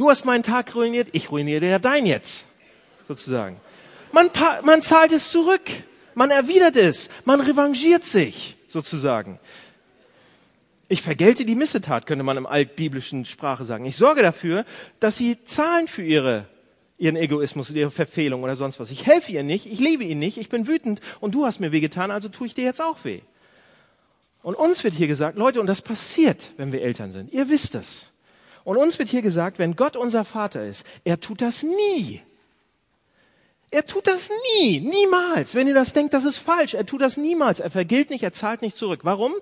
[0.00, 2.46] Du hast meinen Tag ruiniert, ich ruiniere ja dein jetzt,
[3.06, 3.60] sozusagen.
[4.12, 4.30] Man,
[4.64, 5.60] man zahlt es zurück,
[6.14, 9.38] man erwidert es, man revanchiert sich, sozusagen.
[10.88, 13.84] Ich vergelte die Missetat, könnte man im altbiblischen Sprache sagen.
[13.84, 14.64] Ich sorge dafür,
[15.00, 16.46] dass sie zahlen für ihre,
[16.96, 18.90] ihren Egoismus und ihre Verfehlung oder sonst was.
[18.90, 21.72] Ich helfe ihr nicht, ich liebe ihn nicht, ich bin wütend und du hast mir
[21.72, 23.20] wehgetan, also tue ich dir jetzt auch weh.
[24.42, 27.34] Und uns wird hier gesagt, Leute, und das passiert, wenn wir Eltern sind.
[27.34, 28.09] Ihr wisst es.
[28.64, 32.20] Und uns wird hier gesagt, wenn Gott unser Vater ist, er tut das nie.
[33.70, 35.54] Er tut das nie, niemals.
[35.54, 36.74] Wenn ihr das denkt, das ist falsch.
[36.74, 37.60] Er tut das niemals.
[37.60, 39.00] Er vergilt nicht, er zahlt nicht zurück.
[39.04, 39.32] Warum?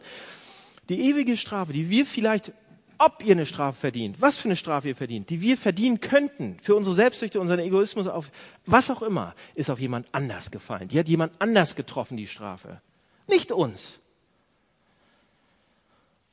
[0.90, 2.52] Die ewige Strafe, die wir vielleicht,
[2.98, 6.58] ob ihr eine Strafe verdient, was für eine Strafe ihr verdient, die wir verdienen könnten
[6.60, 8.30] für unsere Selbstsüchte, unseren Egoismus, auf
[8.66, 10.88] was auch immer, ist auf jemand anders gefallen.
[10.88, 12.82] Die hat jemand anders getroffen, die Strafe.
[13.28, 14.00] Nicht uns.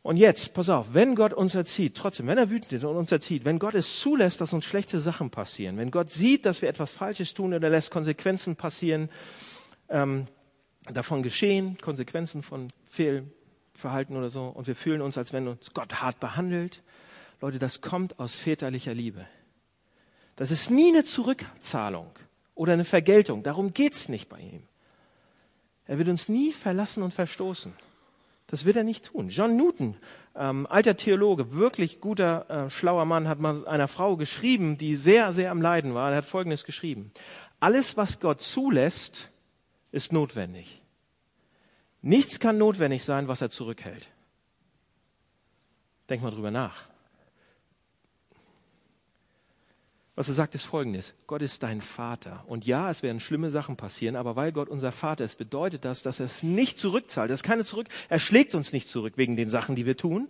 [0.05, 3.11] Und jetzt, pass auf, wenn Gott uns erzieht, trotzdem, wenn er wütend ist und uns
[3.11, 6.69] erzieht, wenn Gott es zulässt, dass uns schlechte Sachen passieren, wenn Gott sieht, dass wir
[6.69, 9.09] etwas Falsches tun oder lässt Konsequenzen passieren,
[9.89, 10.27] ähm,
[10.93, 15.95] davon geschehen, Konsequenzen von Fehlverhalten oder so, und wir fühlen uns, als wenn uns Gott
[15.95, 16.83] hart behandelt,
[17.41, 19.25] Leute, das kommt aus väterlicher Liebe.
[20.35, 22.11] Das ist nie eine Zurückzahlung
[22.53, 23.41] oder eine Vergeltung.
[23.41, 24.67] Darum geht's nicht bei ihm.
[25.87, 27.73] Er wird uns nie verlassen und verstoßen.
[28.55, 29.27] Das wird er nicht tun.
[29.27, 29.97] John Newton,
[30.33, 35.33] ähm, alter Theologe, wirklich guter, äh, schlauer Mann, hat mal einer Frau geschrieben, die sehr,
[35.33, 36.11] sehr am Leiden war.
[36.11, 37.11] Er hat Folgendes geschrieben.
[37.59, 39.29] Alles, was Gott zulässt,
[39.91, 40.81] ist notwendig.
[42.01, 44.07] Nichts kann notwendig sein, was er zurückhält.
[46.09, 46.87] Denk mal drüber nach.
[50.15, 51.13] Was er sagt, ist folgendes.
[51.27, 52.45] Gott ist dein Vater.
[52.47, 56.03] Und ja, es werden schlimme Sachen passieren, aber weil Gott unser Vater ist, bedeutet das,
[56.03, 57.29] dass er es nicht zurückzahlt.
[57.29, 60.29] Das ist keine zurück, er schlägt uns nicht zurück wegen den Sachen, die wir tun.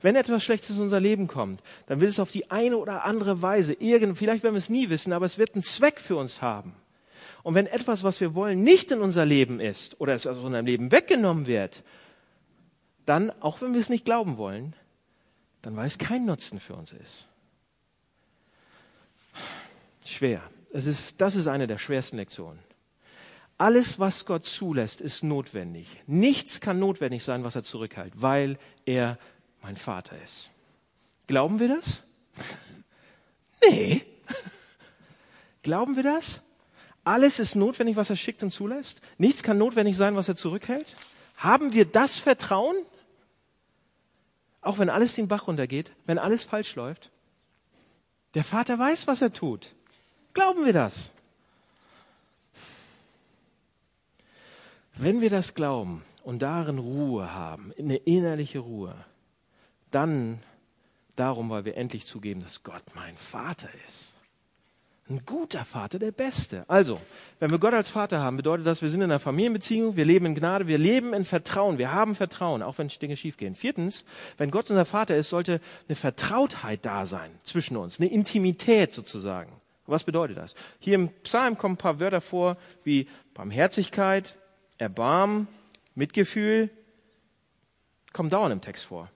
[0.00, 3.42] Wenn etwas Schlechtes in unser Leben kommt, dann wird es auf die eine oder andere
[3.42, 6.40] Weise, irgend, vielleicht werden wir es nie wissen, aber es wird einen Zweck für uns
[6.40, 6.74] haben.
[7.42, 10.64] Und wenn etwas, was wir wollen, nicht in unser Leben ist oder es aus unserem
[10.64, 11.82] Leben weggenommen wird,
[13.06, 14.74] dann, auch wenn wir es nicht glauben wollen,
[15.62, 17.26] dann weil es kein Nutzen für uns ist
[20.10, 20.42] schwer.
[20.72, 22.60] Es ist, das ist eine der schwersten Lektionen.
[23.58, 25.88] Alles, was Gott zulässt, ist notwendig.
[26.06, 29.18] Nichts kann notwendig sein, was er zurückhält, weil er
[29.60, 30.50] mein Vater ist.
[31.26, 32.02] Glauben wir das?
[33.62, 34.02] Nee.
[35.62, 36.40] Glauben wir das?
[37.04, 39.02] Alles ist notwendig, was er schickt und zulässt?
[39.18, 40.86] Nichts kann notwendig sein, was er zurückhält?
[41.36, 42.76] Haben wir das Vertrauen?
[44.62, 47.10] Auch wenn alles den Bach runtergeht, wenn alles falsch läuft?
[48.32, 49.74] Der Vater weiß, was er tut.
[50.34, 51.10] Glauben wir das?
[54.94, 58.94] Wenn wir das glauben und darin Ruhe haben, eine innerliche Ruhe,
[59.90, 60.42] dann
[61.16, 64.14] darum, weil wir endlich zugeben, dass Gott mein Vater ist.
[65.08, 66.64] Ein guter Vater, der Beste.
[66.68, 67.00] Also,
[67.40, 70.26] wenn wir Gott als Vater haben, bedeutet das, wir sind in einer Familienbeziehung, wir leben
[70.26, 73.56] in Gnade, wir leben in Vertrauen, wir haben Vertrauen, auch wenn Dinge schiefgehen.
[73.56, 74.04] Viertens,
[74.38, 79.50] wenn Gott unser Vater ist, sollte eine Vertrautheit da sein zwischen uns, eine Intimität sozusagen.
[79.90, 80.54] Was bedeutet das?
[80.78, 84.36] Hier im Psalm kommen ein paar Wörter vor wie Barmherzigkeit,
[84.78, 85.48] Erbarmen,
[85.94, 86.70] Mitgefühl,
[88.12, 89.10] kommen dauernd im Text vor.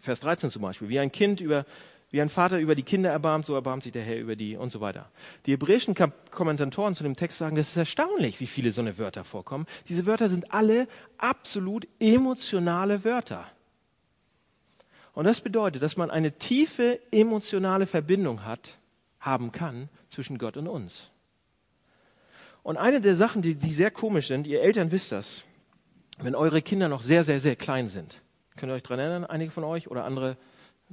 [0.00, 1.64] Vers 13 zum Beispiel, wie ein Kind über
[2.10, 4.70] wie ein Vater über die Kinder erbarmt, so erbarmt sich der Herr über die und
[4.70, 5.10] so weiter.
[5.44, 5.94] Die hebräischen
[6.30, 9.66] Kommentatoren zu dem Text sagen, das ist erstaunlich, wie viele so eine Wörter vorkommen.
[9.88, 10.86] Diese Wörter sind alle
[11.18, 13.44] absolut emotionale Wörter.
[15.14, 18.78] Und das bedeutet, dass man eine tiefe emotionale Verbindung hat,
[19.26, 21.10] haben kann zwischen Gott und uns.
[22.62, 25.44] Und eine der Sachen, die, die sehr komisch sind, ihr Eltern wisst das,
[26.18, 28.22] wenn eure Kinder noch sehr, sehr, sehr klein sind.
[28.56, 30.38] Könnt ihr euch daran erinnern, einige von euch oder andere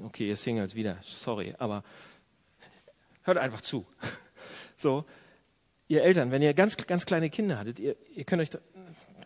[0.02, 1.84] Okay, ihr Singles wieder, sorry, aber
[3.24, 3.86] hört einfach zu.
[4.76, 5.06] So,
[5.88, 8.60] ihr Eltern, wenn ihr ganz, ganz kleine Kinder hattet, ihr, ihr könnt euch, da,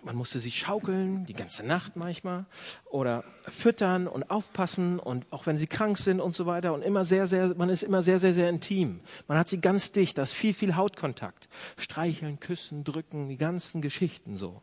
[0.04, 2.46] man musste sie schaukeln, die ganze Nacht manchmal,
[2.86, 7.06] oder füttern und aufpassen und auch wenn sie krank sind und so weiter und immer
[7.06, 9.02] sehr, sehr, man ist immer sehr, sehr, sehr intim.
[9.28, 11.50] Man hat sie ganz dicht, da ist viel, viel Hautkontakt.
[11.78, 14.62] Streicheln, küssen, drücken, die ganzen Geschichten so.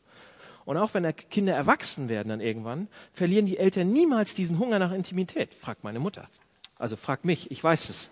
[0.64, 4.92] Und auch wenn Kinder erwachsen werden dann irgendwann, verlieren die Eltern niemals diesen Hunger nach
[4.92, 6.28] Intimität, fragt meine Mutter.
[6.78, 8.08] Also fragt mich, ich weiß es.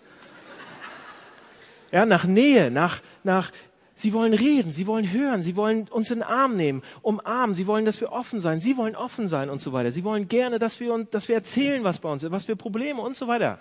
[1.91, 3.51] Ja, nach Nähe, nach, nach,
[3.95, 7.67] sie wollen reden, sie wollen hören, sie wollen uns in den Arm nehmen, umarmen, sie
[7.67, 9.91] wollen, dass wir offen sein, sie wollen offen sein und so weiter.
[9.91, 12.55] Sie wollen gerne, dass wir, uns, dass wir erzählen, was bei uns ist, was wir
[12.55, 13.59] Probleme und so weiter.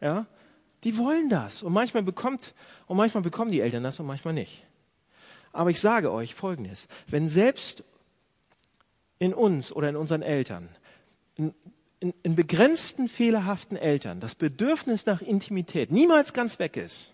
[0.00, 0.26] Ja,
[0.84, 1.62] die wollen das.
[1.62, 2.54] Und manchmal bekommt,
[2.86, 4.64] und manchmal bekommen die Eltern das und manchmal nicht.
[5.52, 6.88] Aber ich sage euch Folgendes.
[7.06, 7.82] Wenn selbst
[9.18, 10.68] in uns oder in unseren Eltern,
[11.36, 11.54] in,
[12.00, 17.12] in, in begrenzten, fehlerhaften Eltern, das Bedürfnis nach Intimität niemals ganz weg ist,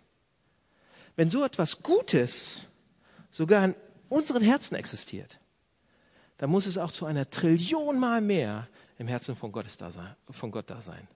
[1.17, 2.63] wenn so etwas Gutes
[3.31, 3.75] sogar in
[4.09, 5.39] unseren Herzen existiert,
[6.39, 10.15] dann muss es auch zu einer Trillion Mal mehr im Herzen von, Gottes da sein,
[10.31, 11.09] von Gott da sein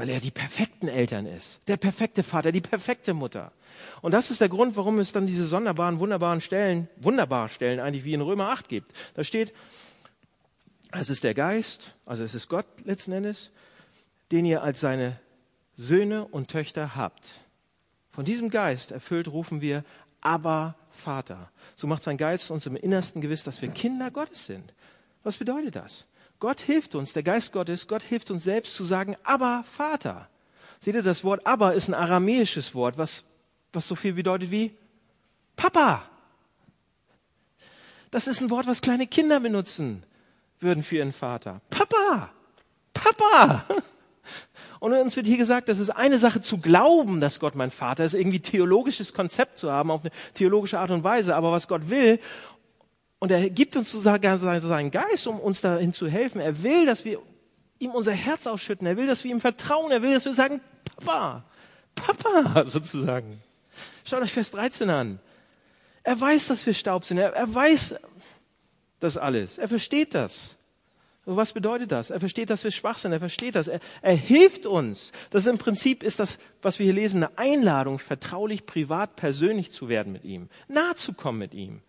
[0.00, 3.52] weil er die perfekten Eltern ist, der perfekte Vater, die perfekte Mutter.
[4.00, 8.04] Und das ist der Grund, warum es dann diese sonderbaren, wunderbaren Stellen, wunderbare Stellen eigentlich
[8.04, 8.94] wie in Römer 8 gibt.
[9.12, 9.52] Da steht,
[10.90, 13.50] es ist der Geist, also es ist Gott letzten Endes,
[14.32, 15.20] den ihr als seine
[15.74, 17.42] Söhne und Töchter habt.
[18.12, 19.84] Von diesem Geist erfüllt rufen wir,
[20.20, 21.50] aber Vater.
[21.74, 24.74] So macht sein Geist uns im Innersten gewiss, dass wir Kinder Gottes sind.
[25.22, 26.06] Was bedeutet das?
[26.40, 30.28] Gott hilft uns, der Geist Gottes, Gott hilft uns selbst zu sagen, aber Vater.
[30.80, 33.24] Seht ihr, das Wort aber ist ein aramäisches Wort, was,
[33.72, 34.74] was so viel bedeutet wie
[35.56, 36.02] Papa.
[38.10, 40.02] Das ist ein Wort, was kleine Kinder benutzen
[40.58, 41.60] würden für ihren Vater.
[41.68, 42.30] Papa.
[42.94, 43.64] Papa.
[44.78, 48.04] Und uns wird hier gesagt, das ist eine Sache zu glauben, dass Gott mein Vater
[48.04, 51.34] ist, irgendwie theologisches Konzept zu haben, auf eine theologische Art und Weise.
[51.36, 52.18] Aber was Gott will
[53.20, 56.40] und er gibt uns sogar seinen Geist, um uns dahin zu helfen.
[56.40, 57.20] Er will, dass wir
[57.78, 58.86] ihm unser Herz ausschütten.
[58.86, 59.92] Er will, dass wir ihm vertrauen.
[59.92, 60.60] Er will, dass wir sagen,
[60.96, 61.44] Papa,
[61.94, 63.42] Papa, sozusagen.
[64.04, 65.20] Schaut euch Vers 13 an.
[66.02, 67.18] Er weiß, dass wir Staub sind.
[67.18, 67.94] Er, er weiß
[69.00, 69.58] das alles.
[69.58, 70.56] Er versteht das.
[71.30, 72.10] Und was bedeutet das?
[72.10, 73.12] Er versteht, dass wir schwach sind.
[73.12, 73.68] Er versteht das.
[73.68, 75.12] Er, er hilft uns.
[75.30, 79.70] Das ist im Prinzip ist das, was wir hier lesen, eine Einladung, vertraulich, privat, persönlich
[79.70, 81.82] zu werden mit ihm, nahe zu kommen mit ihm.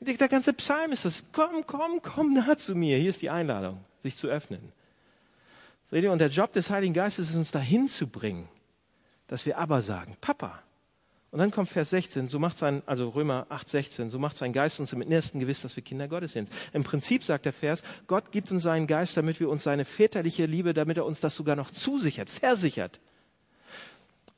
[0.00, 1.26] Der ganze Psalm ist das.
[1.30, 2.98] Komm, komm, komm nah zu mir.
[2.98, 4.72] Hier ist die Einladung, sich zu öffnen.
[5.92, 8.48] Seht ihr, und der Job des Heiligen Geistes ist uns dahin zu bringen,
[9.28, 10.60] dass wir aber sagen, Papa.
[11.34, 14.52] Und dann kommt Vers 16, so macht sein, also Römer 8, 16, so macht sein
[14.52, 16.48] Geist uns im Innersten gewiss, dass wir Kinder Gottes sind.
[16.72, 20.46] Im Prinzip sagt der Vers, Gott gibt uns seinen Geist, damit wir uns seine väterliche
[20.46, 23.00] Liebe, damit er uns das sogar noch zusichert, versichert.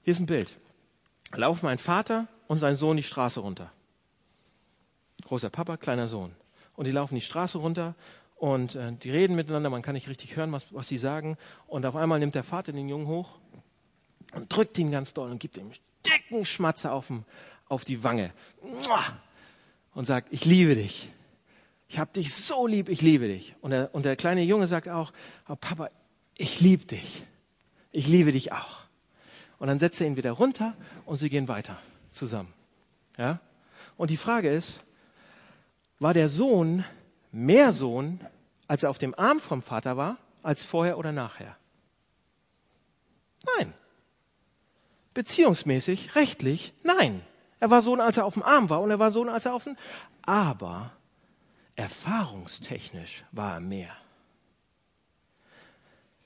[0.05, 0.49] Hier ist ein Bild.
[1.35, 3.71] Laufen ein Vater und sein Sohn die Straße runter
[5.27, 6.33] großer Papa, kleiner Sohn.
[6.75, 7.95] Und die laufen die Straße runter
[8.37, 11.37] und äh, die reden miteinander, man kann nicht richtig hören, was, was sie sagen.
[11.67, 13.39] Und auf einmal nimmt der Vater den Jungen hoch
[14.35, 15.71] und drückt ihn ganz doll und gibt ihm
[16.07, 17.25] dicken Schmatzer auf den,
[17.69, 18.33] auf die Wange
[19.95, 21.11] und sagt, ich liebe dich.
[21.89, 23.55] Ich habe dich so lieb, ich liebe dich.
[23.61, 25.13] Und der, und der kleine Junge sagt auch,
[25.49, 25.91] oh Papa,
[26.37, 27.25] ich liebe dich.
[27.93, 28.81] Ich liebe dich auch.
[29.59, 30.75] Und dann setzt er ihn wieder runter
[31.07, 31.79] und sie gehen weiter
[32.11, 32.53] zusammen.
[33.17, 33.41] Ja?
[33.97, 34.83] Und die Frage ist,
[35.99, 36.85] war der Sohn
[37.33, 38.21] mehr Sohn,
[38.69, 41.57] als er auf dem Arm vom Vater war, als vorher oder nachher?
[43.57, 43.73] Nein.
[45.17, 47.23] Beziehungsmäßig, rechtlich, nein.
[47.59, 49.55] Er war Sohn, als er auf dem Arm war und er war Sohn, als er
[49.55, 49.75] auf dem...
[50.21, 50.93] Aber
[51.75, 53.97] erfahrungstechnisch war er mehr.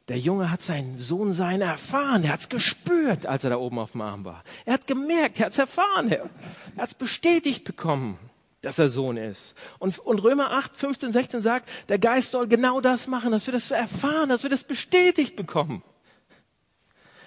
[0.08, 2.24] Der Junge hat seinen Sohn sein erfahren.
[2.24, 4.42] Er hat es gespürt, als er da oben auf dem Arm war.
[4.64, 6.10] Er hat gemerkt, er hat es erfahren.
[6.10, 6.28] Er,
[6.74, 8.18] er hat es bestätigt bekommen,
[8.60, 9.54] dass er Sohn ist.
[9.78, 13.52] Und, und Römer 8, 15, 16 sagt, der Geist soll genau das machen, dass wir
[13.52, 15.84] das erfahren, dass wir das bestätigt bekommen.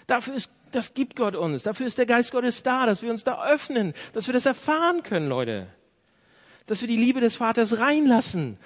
[0.08, 1.64] Dafür ist, das gibt Gott uns.
[1.64, 5.04] Dafür ist der Geist Gottes da, dass wir uns da öffnen, dass wir das erfahren
[5.04, 5.68] können, Leute.
[6.66, 8.58] Dass wir die Liebe des Vaters reinlassen.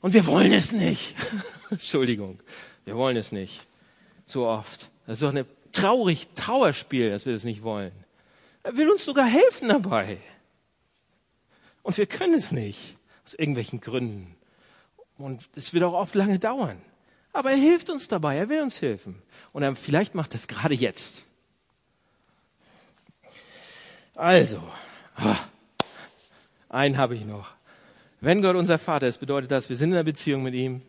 [0.00, 1.14] Und wir wollen es nicht.
[1.70, 2.40] Entschuldigung.
[2.84, 3.66] Wir wollen es nicht.
[4.26, 4.90] So oft.
[5.06, 7.92] Das ist doch ein traurig Trauerspiel, dass wir das nicht wollen.
[8.62, 10.18] Er will uns sogar helfen dabei.
[11.82, 12.96] Und wir können es nicht.
[13.24, 14.36] Aus irgendwelchen Gründen.
[15.16, 16.80] Und es wird auch oft lange dauern.
[17.32, 18.36] Aber er hilft uns dabei.
[18.36, 19.22] Er will uns helfen.
[19.52, 21.26] Und er vielleicht macht es gerade jetzt.
[24.14, 24.62] Also,
[25.16, 25.36] ah,
[26.68, 27.52] einen habe ich noch.
[28.20, 30.82] Wenn Gott unser Vater ist, bedeutet das, wir sind in einer Beziehung mit ihm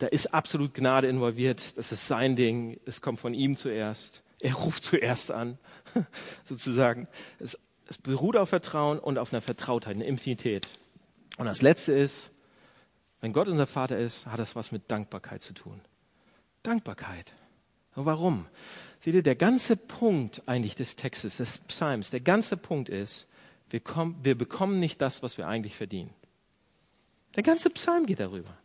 [0.00, 1.76] da ist absolut Gnade involviert.
[1.76, 2.80] Das ist sein Ding.
[2.86, 4.22] Es kommt von ihm zuerst.
[4.38, 5.58] Er ruft zuerst an,
[6.44, 7.06] sozusagen.
[7.38, 10.66] Es, es beruht auf Vertrauen und auf einer Vertrautheit, einer Infinität.
[11.36, 12.30] Und das Letzte ist,
[13.20, 15.82] wenn Gott unser Vater ist, hat das was mit Dankbarkeit zu tun.
[16.62, 17.34] Dankbarkeit.
[17.94, 18.46] Warum?
[19.00, 23.26] Seht ihr, der ganze Punkt eigentlich des Textes, des Psalms, der ganze Punkt ist,
[23.70, 26.12] wir, kommen, wir bekommen nicht das, was wir eigentlich verdienen.
[27.34, 28.56] Der ganze Psalm geht darüber.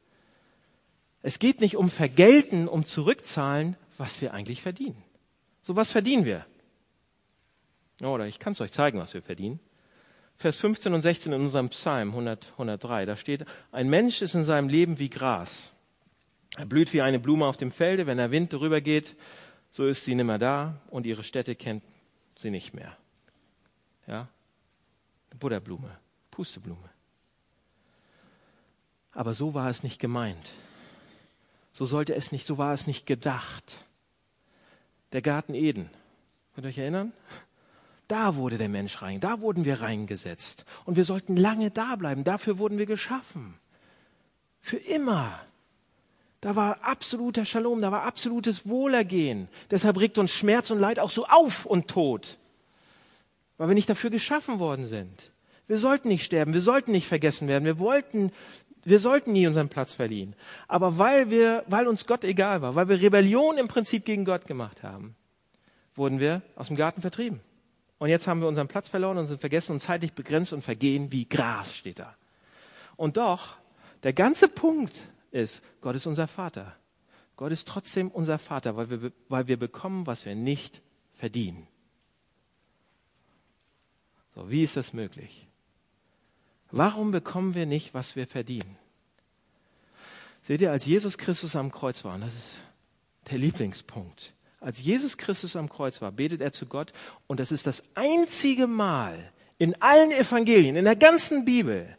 [1.21, 5.01] Es geht nicht um Vergelten, um zurückzahlen, was wir eigentlich verdienen.
[5.63, 6.45] So was verdienen wir.
[8.01, 9.59] Oder ich kann es euch zeigen, was wir verdienen.
[10.35, 14.43] Vers 15 und 16 in unserem Psalm 100, 103, da steht, ein Mensch ist in
[14.43, 15.71] seinem Leben wie Gras.
[16.57, 19.15] Er blüht wie eine Blume auf dem Felde, wenn der Wind darüber geht,
[19.75, 21.83] so ist sie nimmer da und ihre Städte kennt
[22.37, 22.95] sie nicht mehr.
[24.07, 24.29] Ja?
[25.37, 25.91] Butterblume,
[26.31, 26.89] Pusteblume.
[29.11, 30.47] Aber so war es nicht gemeint.
[31.73, 33.83] So sollte es nicht, so war es nicht gedacht.
[35.11, 35.89] Der Garten Eden.
[36.53, 37.11] Könnt ihr euch erinnern?
[38.07, 40.63] Da wurde der Mensch rein, da wurden wir reingesetzt.
[40.85, 42.23] Und wir sollten lange da bleiben.
[42.23, 43.55] Dafür wurden wir geschaffen.
[44.61, 45.45] Für immer.
[46.45, 49.47] Da war absoluter Shalom, da war absolutes Wohlergehen.
[49.71, 52.37] Deshalb regt uns Schmerz und Leid auch so auf und Tod.
[53.57, 55.31] Weil wir nicht dafür geschaffen worden sind.
[55.65, 57.65] Wir sollten nicht sterben, wir sollten nicht vergessen werden.
[57.65, 58.31] Wir wollten
[58.83, 60.35] wir sollten nie unseren Platz verlieren.
[60.67, 64.45] Aber weil wir, weil uns Gott egal war, weil wir Rebellion im Prinzip gegen Gott
[64.45, 65.15] gemacht haben,
[65.95, 67.39] wurden wir aus dem Garten vertrieben.
[67.97, 71.11] Und jetzt haben wir unseren Platz verloren und sind vergessen und zeitlich begrenzt und vergehen
[71.11, 72.13] wie Gras steht da.
[72.97, 73.55] Und doch,
[74.03, 75.01] der ganze Punkt
[75.35, 76.75] ist, Gott ist unser Vater.
[77.35, 80.81] Gott ist trotzdem unser Vater, weil wir, weil wir bekommen, was wir nicht
[81.13, 81.67] verdienen.
[84.33, 85.47] So, wie ist das möglich?
[86.71, 88.77] Warum bekommen wir nicht, was wir verdienen?
[90.43, 92.57] Seht ihr, als Jesus Christus am Kreuz war, und das ist
[93.29, 96.91] der Lieblingspunkt, als Jesus Christus am Kreuz war, betet er zu Gott
[97.27, 101.97] und das ist das einzige Mal in allen Evangelien, in der ganzen Bibel,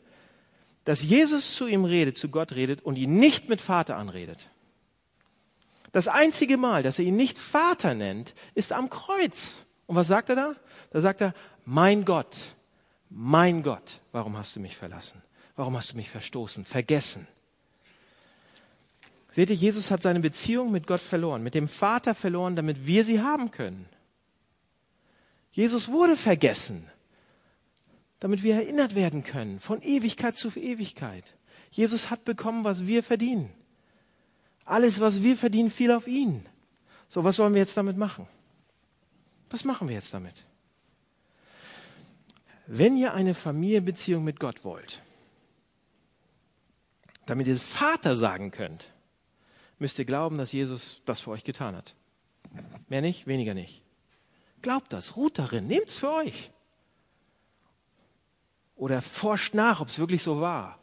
[0.87, 4.49] dass Jesus zu ihm redet, zu Gott redet und ihn nicht mit Vater anredet.
[5.91, 9.67] Das einzige Mal, dass er ihn nicht Vater nennt, ist am Kreuz.
[9.87, 10.55] Und was sagt er da?
[10.91, 12.37] Da sagt er, mein Gott,
[13.11, 15.21] mein Gott, warum hast du mich verlassen?
[15.57, 17.27] Warum hast du mich verstoßen, vergessen?
[19.33, 23.03] Seht ihr, Jesus hat seine Beziehung mit Gott verloren, mit dem Vater verloren, damit wir
[23.03, 23.89] sie haben können.
[25.51, 26.89] Jesus wurde vergessen,
[28.21, 31.25] damit wir erinnert werden können, von Ewigkeit zu Ewigkeit.
[31.71, 33.51] Jesus hat bekommen, was wir verdienen.
[34.65, 36.47] Alles, was wir verdienen, fiel auf ihn.
[37.09, 38.27] So, was sollen wir jetzt damit machen?
[39.51, 40.47] Was machen wir jetzt damit?
[42.67, 45.03] wenn ihr eine Familienbeziehung mit Gott wollt,
[47.27, 48.93] damit ihr Vater sagen könnt,
[49.79, 51.95] müsst ihr glauben, dass Jesus das für euch getan hat.
[52.89, 53.83] Mehr nicht, weniger nicht.
[54.63, 56.51] Glaubt das, ruht darin, nehmt es für euch.
[58.77, 60.79] Oder forscht nach, ob es wirklich so war.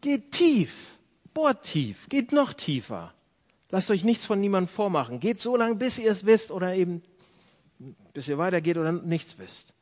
[0.00, 0.98] Geht tief,
[1.32, 3.12] bohrt tief, geht noch tiefer.
[3.70, 5.20] Lasst euch nichts von niemandem vormachen.
[5.20, 7.02] Geht so lange, bis ihr es wisst oder eben
[8.12, 9.74] bis ihr weitergeht oder nichts wisst.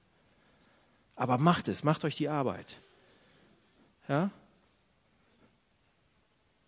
[1.15, 2.67] Aber macht es, macht euch die Arbeit.
[4.09, 4.31] Ja?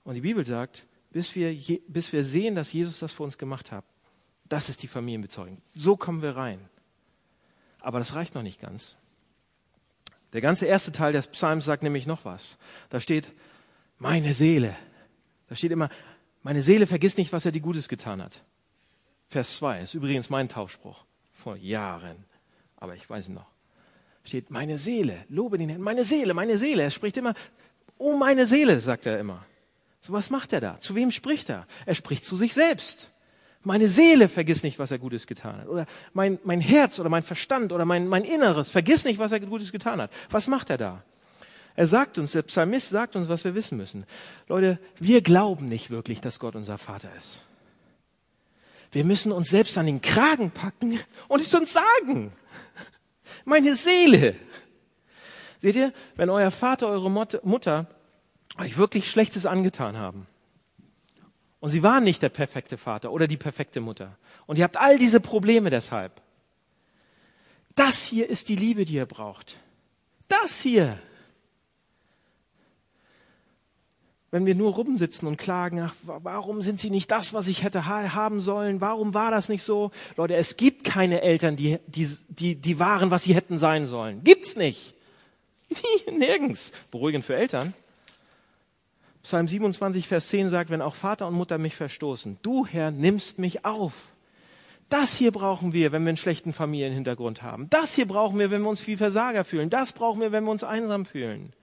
[0.05, 1.57] Und die Bibel sagt, bis wir,
[1.89, 3.85] bis wir sehen, dass Jesus das für uns gemacht hat,
[4.49, 5.63] das ist die Familienbezeugung.
[5.75, 6.61] So kommen wir rein.
[7.81, 8.97] Aber das reicht noch nicht ganz.
[10.35, 12.59] Der ganze erste Teil des Psalms sagt nämlich noch was.
[12.91, 13.33] Da steht,
[13.99, 14.77] meine Seele.
[15.49, 15.89] Da steht immer,
[16.43, 18.43] meine Seele vergisst nicht, was er dir Gutes getan hat.
[19.29, 22.25] Vers 2 ist übrigens mein Taufspruch vor Jahren,
[22.77, 23.47] aber ich weiß ihn noch.
[24.25, 26.83] Steht, meine Seele, lobe den Herrn, meine Seele, meine Seele.
[26.83, 27.35] Er spricht immer,
[27.97, 29.47] oh meine Seele, sagt er immer.
[30.01, 30.81] So was macht er da?
[30.81, 31.67] Zu wem spricht er?
[31.87, 33.11] Er spricht zu sich selbst.
[33.65, 35.69] Meine Seele vergiss nicht, was er Gutes getan hat.
[35.69, 39.41] Oder mein, mein Herz oder mein Verstand oder mein, mein Inneres, vergiss nicht, was er
[39.41, 40.11] Gutes getan hat.
[40.31, 41.03] Was macht er da?
[41.75, 44.05] Er sagt uns, der Psalmist sagt uns, was wir wissen müssen.
[44.49, 47.43] Leute, wir glauben nicht wirklich, dass Gott unser Vater ist.
[48.93, 52.33] Wir müssen uns selbst an den Kragen packen und es uns sagen.
[53.47, 54.37] Meine Seele.
[55.59, 57.87] Seht ihr, wenn euer Vater, eure Mutter
[58.59, 60.27] euch wirklich Schlechtes angetan haben
[61.65, 64.99] und sie waren nicht der perfekte Vater oder die perfekte Mutter und ihr habt all
[64.99, 66.21] diese Probleme deshalb,
[67.75, 69.57] das hier ist die Liebe, die ihr braucht.
[70.29, 70.99] Das hier.
[74.31, 77.87] wenn wir nur rumsitzen und klagen, ach, warum sind sie nicht das, was ich hätte
[77.87, 78.81] haben sollen?
[78.81, 79.93] Warum war das nicht so?
[80.17, 84.25] Leute, es gibt keine Eltern, die, die, die, die waren, was sie hätten sein sollen.
[84.25, 84.95] Gibt's nicht.
[86.13, 86.73] Nirgends.
[86.91, 87.75] Beruhigend für Eltern.
[89.25, 93.39] Psalm 27, Vers 10 sagt, wenn auch Vater und Mutter mich verstoßen, du Herr nimmst
[93.39, 93.95] mich auf.
[94.91, 97.71] Das hier brauchen wir, wenn wir einen schlechten Familienhintergrund haben.
[97.71, 99.71] Das hier brauchen wir, wenn wir uns wie Versager fühlen.
[99.71, 101.55] Das brauchen wir, wenn wir uns einsam fühlen.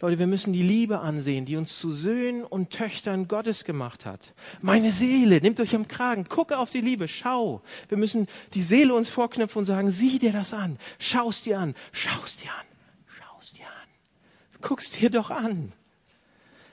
[0.00, 4.34] Leute, wir müssen die Liebe ansehen, die uns zu Söhnen und Töchtern Gottes gemacht hat.
[4.60, 7.62] Meine Seele, nehmt euch am Kragen, gucke auf die Liebe, schau.
[7.88, 11.74] Wir müssen die Seele uns vorknüpfen und sagen, sieh dir das an, schaust dir an,
[11.92, 12.66] schaust dir an,
[13.06, 14.60] schaust dir an.
[14.60, 15.72] Guckst dir doch an.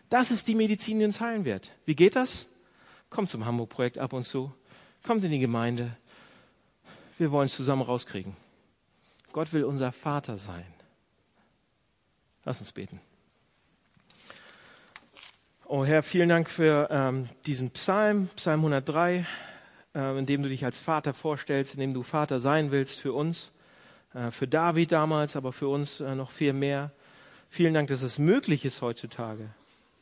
[0.10, 1.72] Das ist die Medizin, die uns heilen wird.
[1.86, 2.46] Wie geht das?
[3.10, 4.54] Kommt zum Hamburg-Projekt ab und zu.
[5.04, 5.96] Kommt in die Gemeinde.
[7.18, 8.36] Wir wollen es zusammen rauskriegen.
[9.32, 10.66] Gott will unser Vater sein.
[12.44, 13.00] Lass uns beten.
[15.68, 19.26] Oh Herr, vielen Dank für ähm, diesen Psalm, Psalm 103,
[19.96, 23.14] äh, in dem du dich als Vater vorstellst, in dem du Vater sein willst für
[23.14, 23.52] uns,
[24.14, 26.92] äh, für David damals, aber für uns äh, noch viel mehr.
[27.50, 29.50] Vielen Dank, dass es möglich ist heutzutage.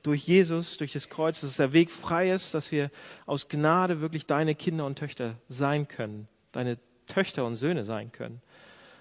[0.03, 2.91] Durch Jesus, durch das Kreuz, dass der Weg frei ist, dass wir
[3.25, 6.77] aus Gnade wirklich deine Kinder und Töchter sein können, deine
[7.07, 8.41] Töchter und Söhne sein können.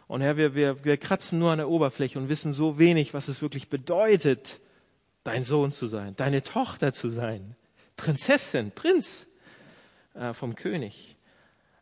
[0.07, 3.29] Und Herr, wir, wir, wir kratzen nur an der Oberfläche und wissen so wenig, was
[3.29, 4.61] es wirklich bedeutet,
[5.25, 7.57] dein Sohn zu sein, deine Tochter zu sein,
[7.97, 9.29] Prinzessin, Prinz
[10.15, 11.17] äh, vom König.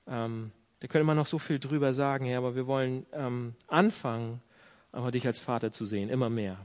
[0.07, 4.41] Ähm, da könnte man noch so viel drüber sagen, Herr, aber wir wollen ähm, anfangen,
[4.93, 6.65] aber dich als Vater zu sehen, immer mehr.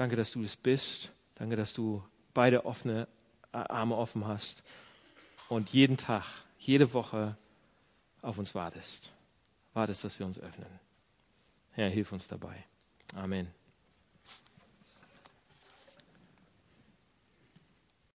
[0.00, 1.12] Danke, dass du es bist.
[1.34, 3.06] Danke, dass du beide offene
[3.52, 4.62] äh, Arme offen hast
[5.50, 6.24] und jeden Tag,
[6.58, 7.36] jede Woche
[8.22, 9.12] auf uns wartest.
[9.74, 10.80] Wartest, dass wir uns öffnen.
[11.72, 12.64] Herr, hilf uns dabei.
[13.14, 13.52] Amen.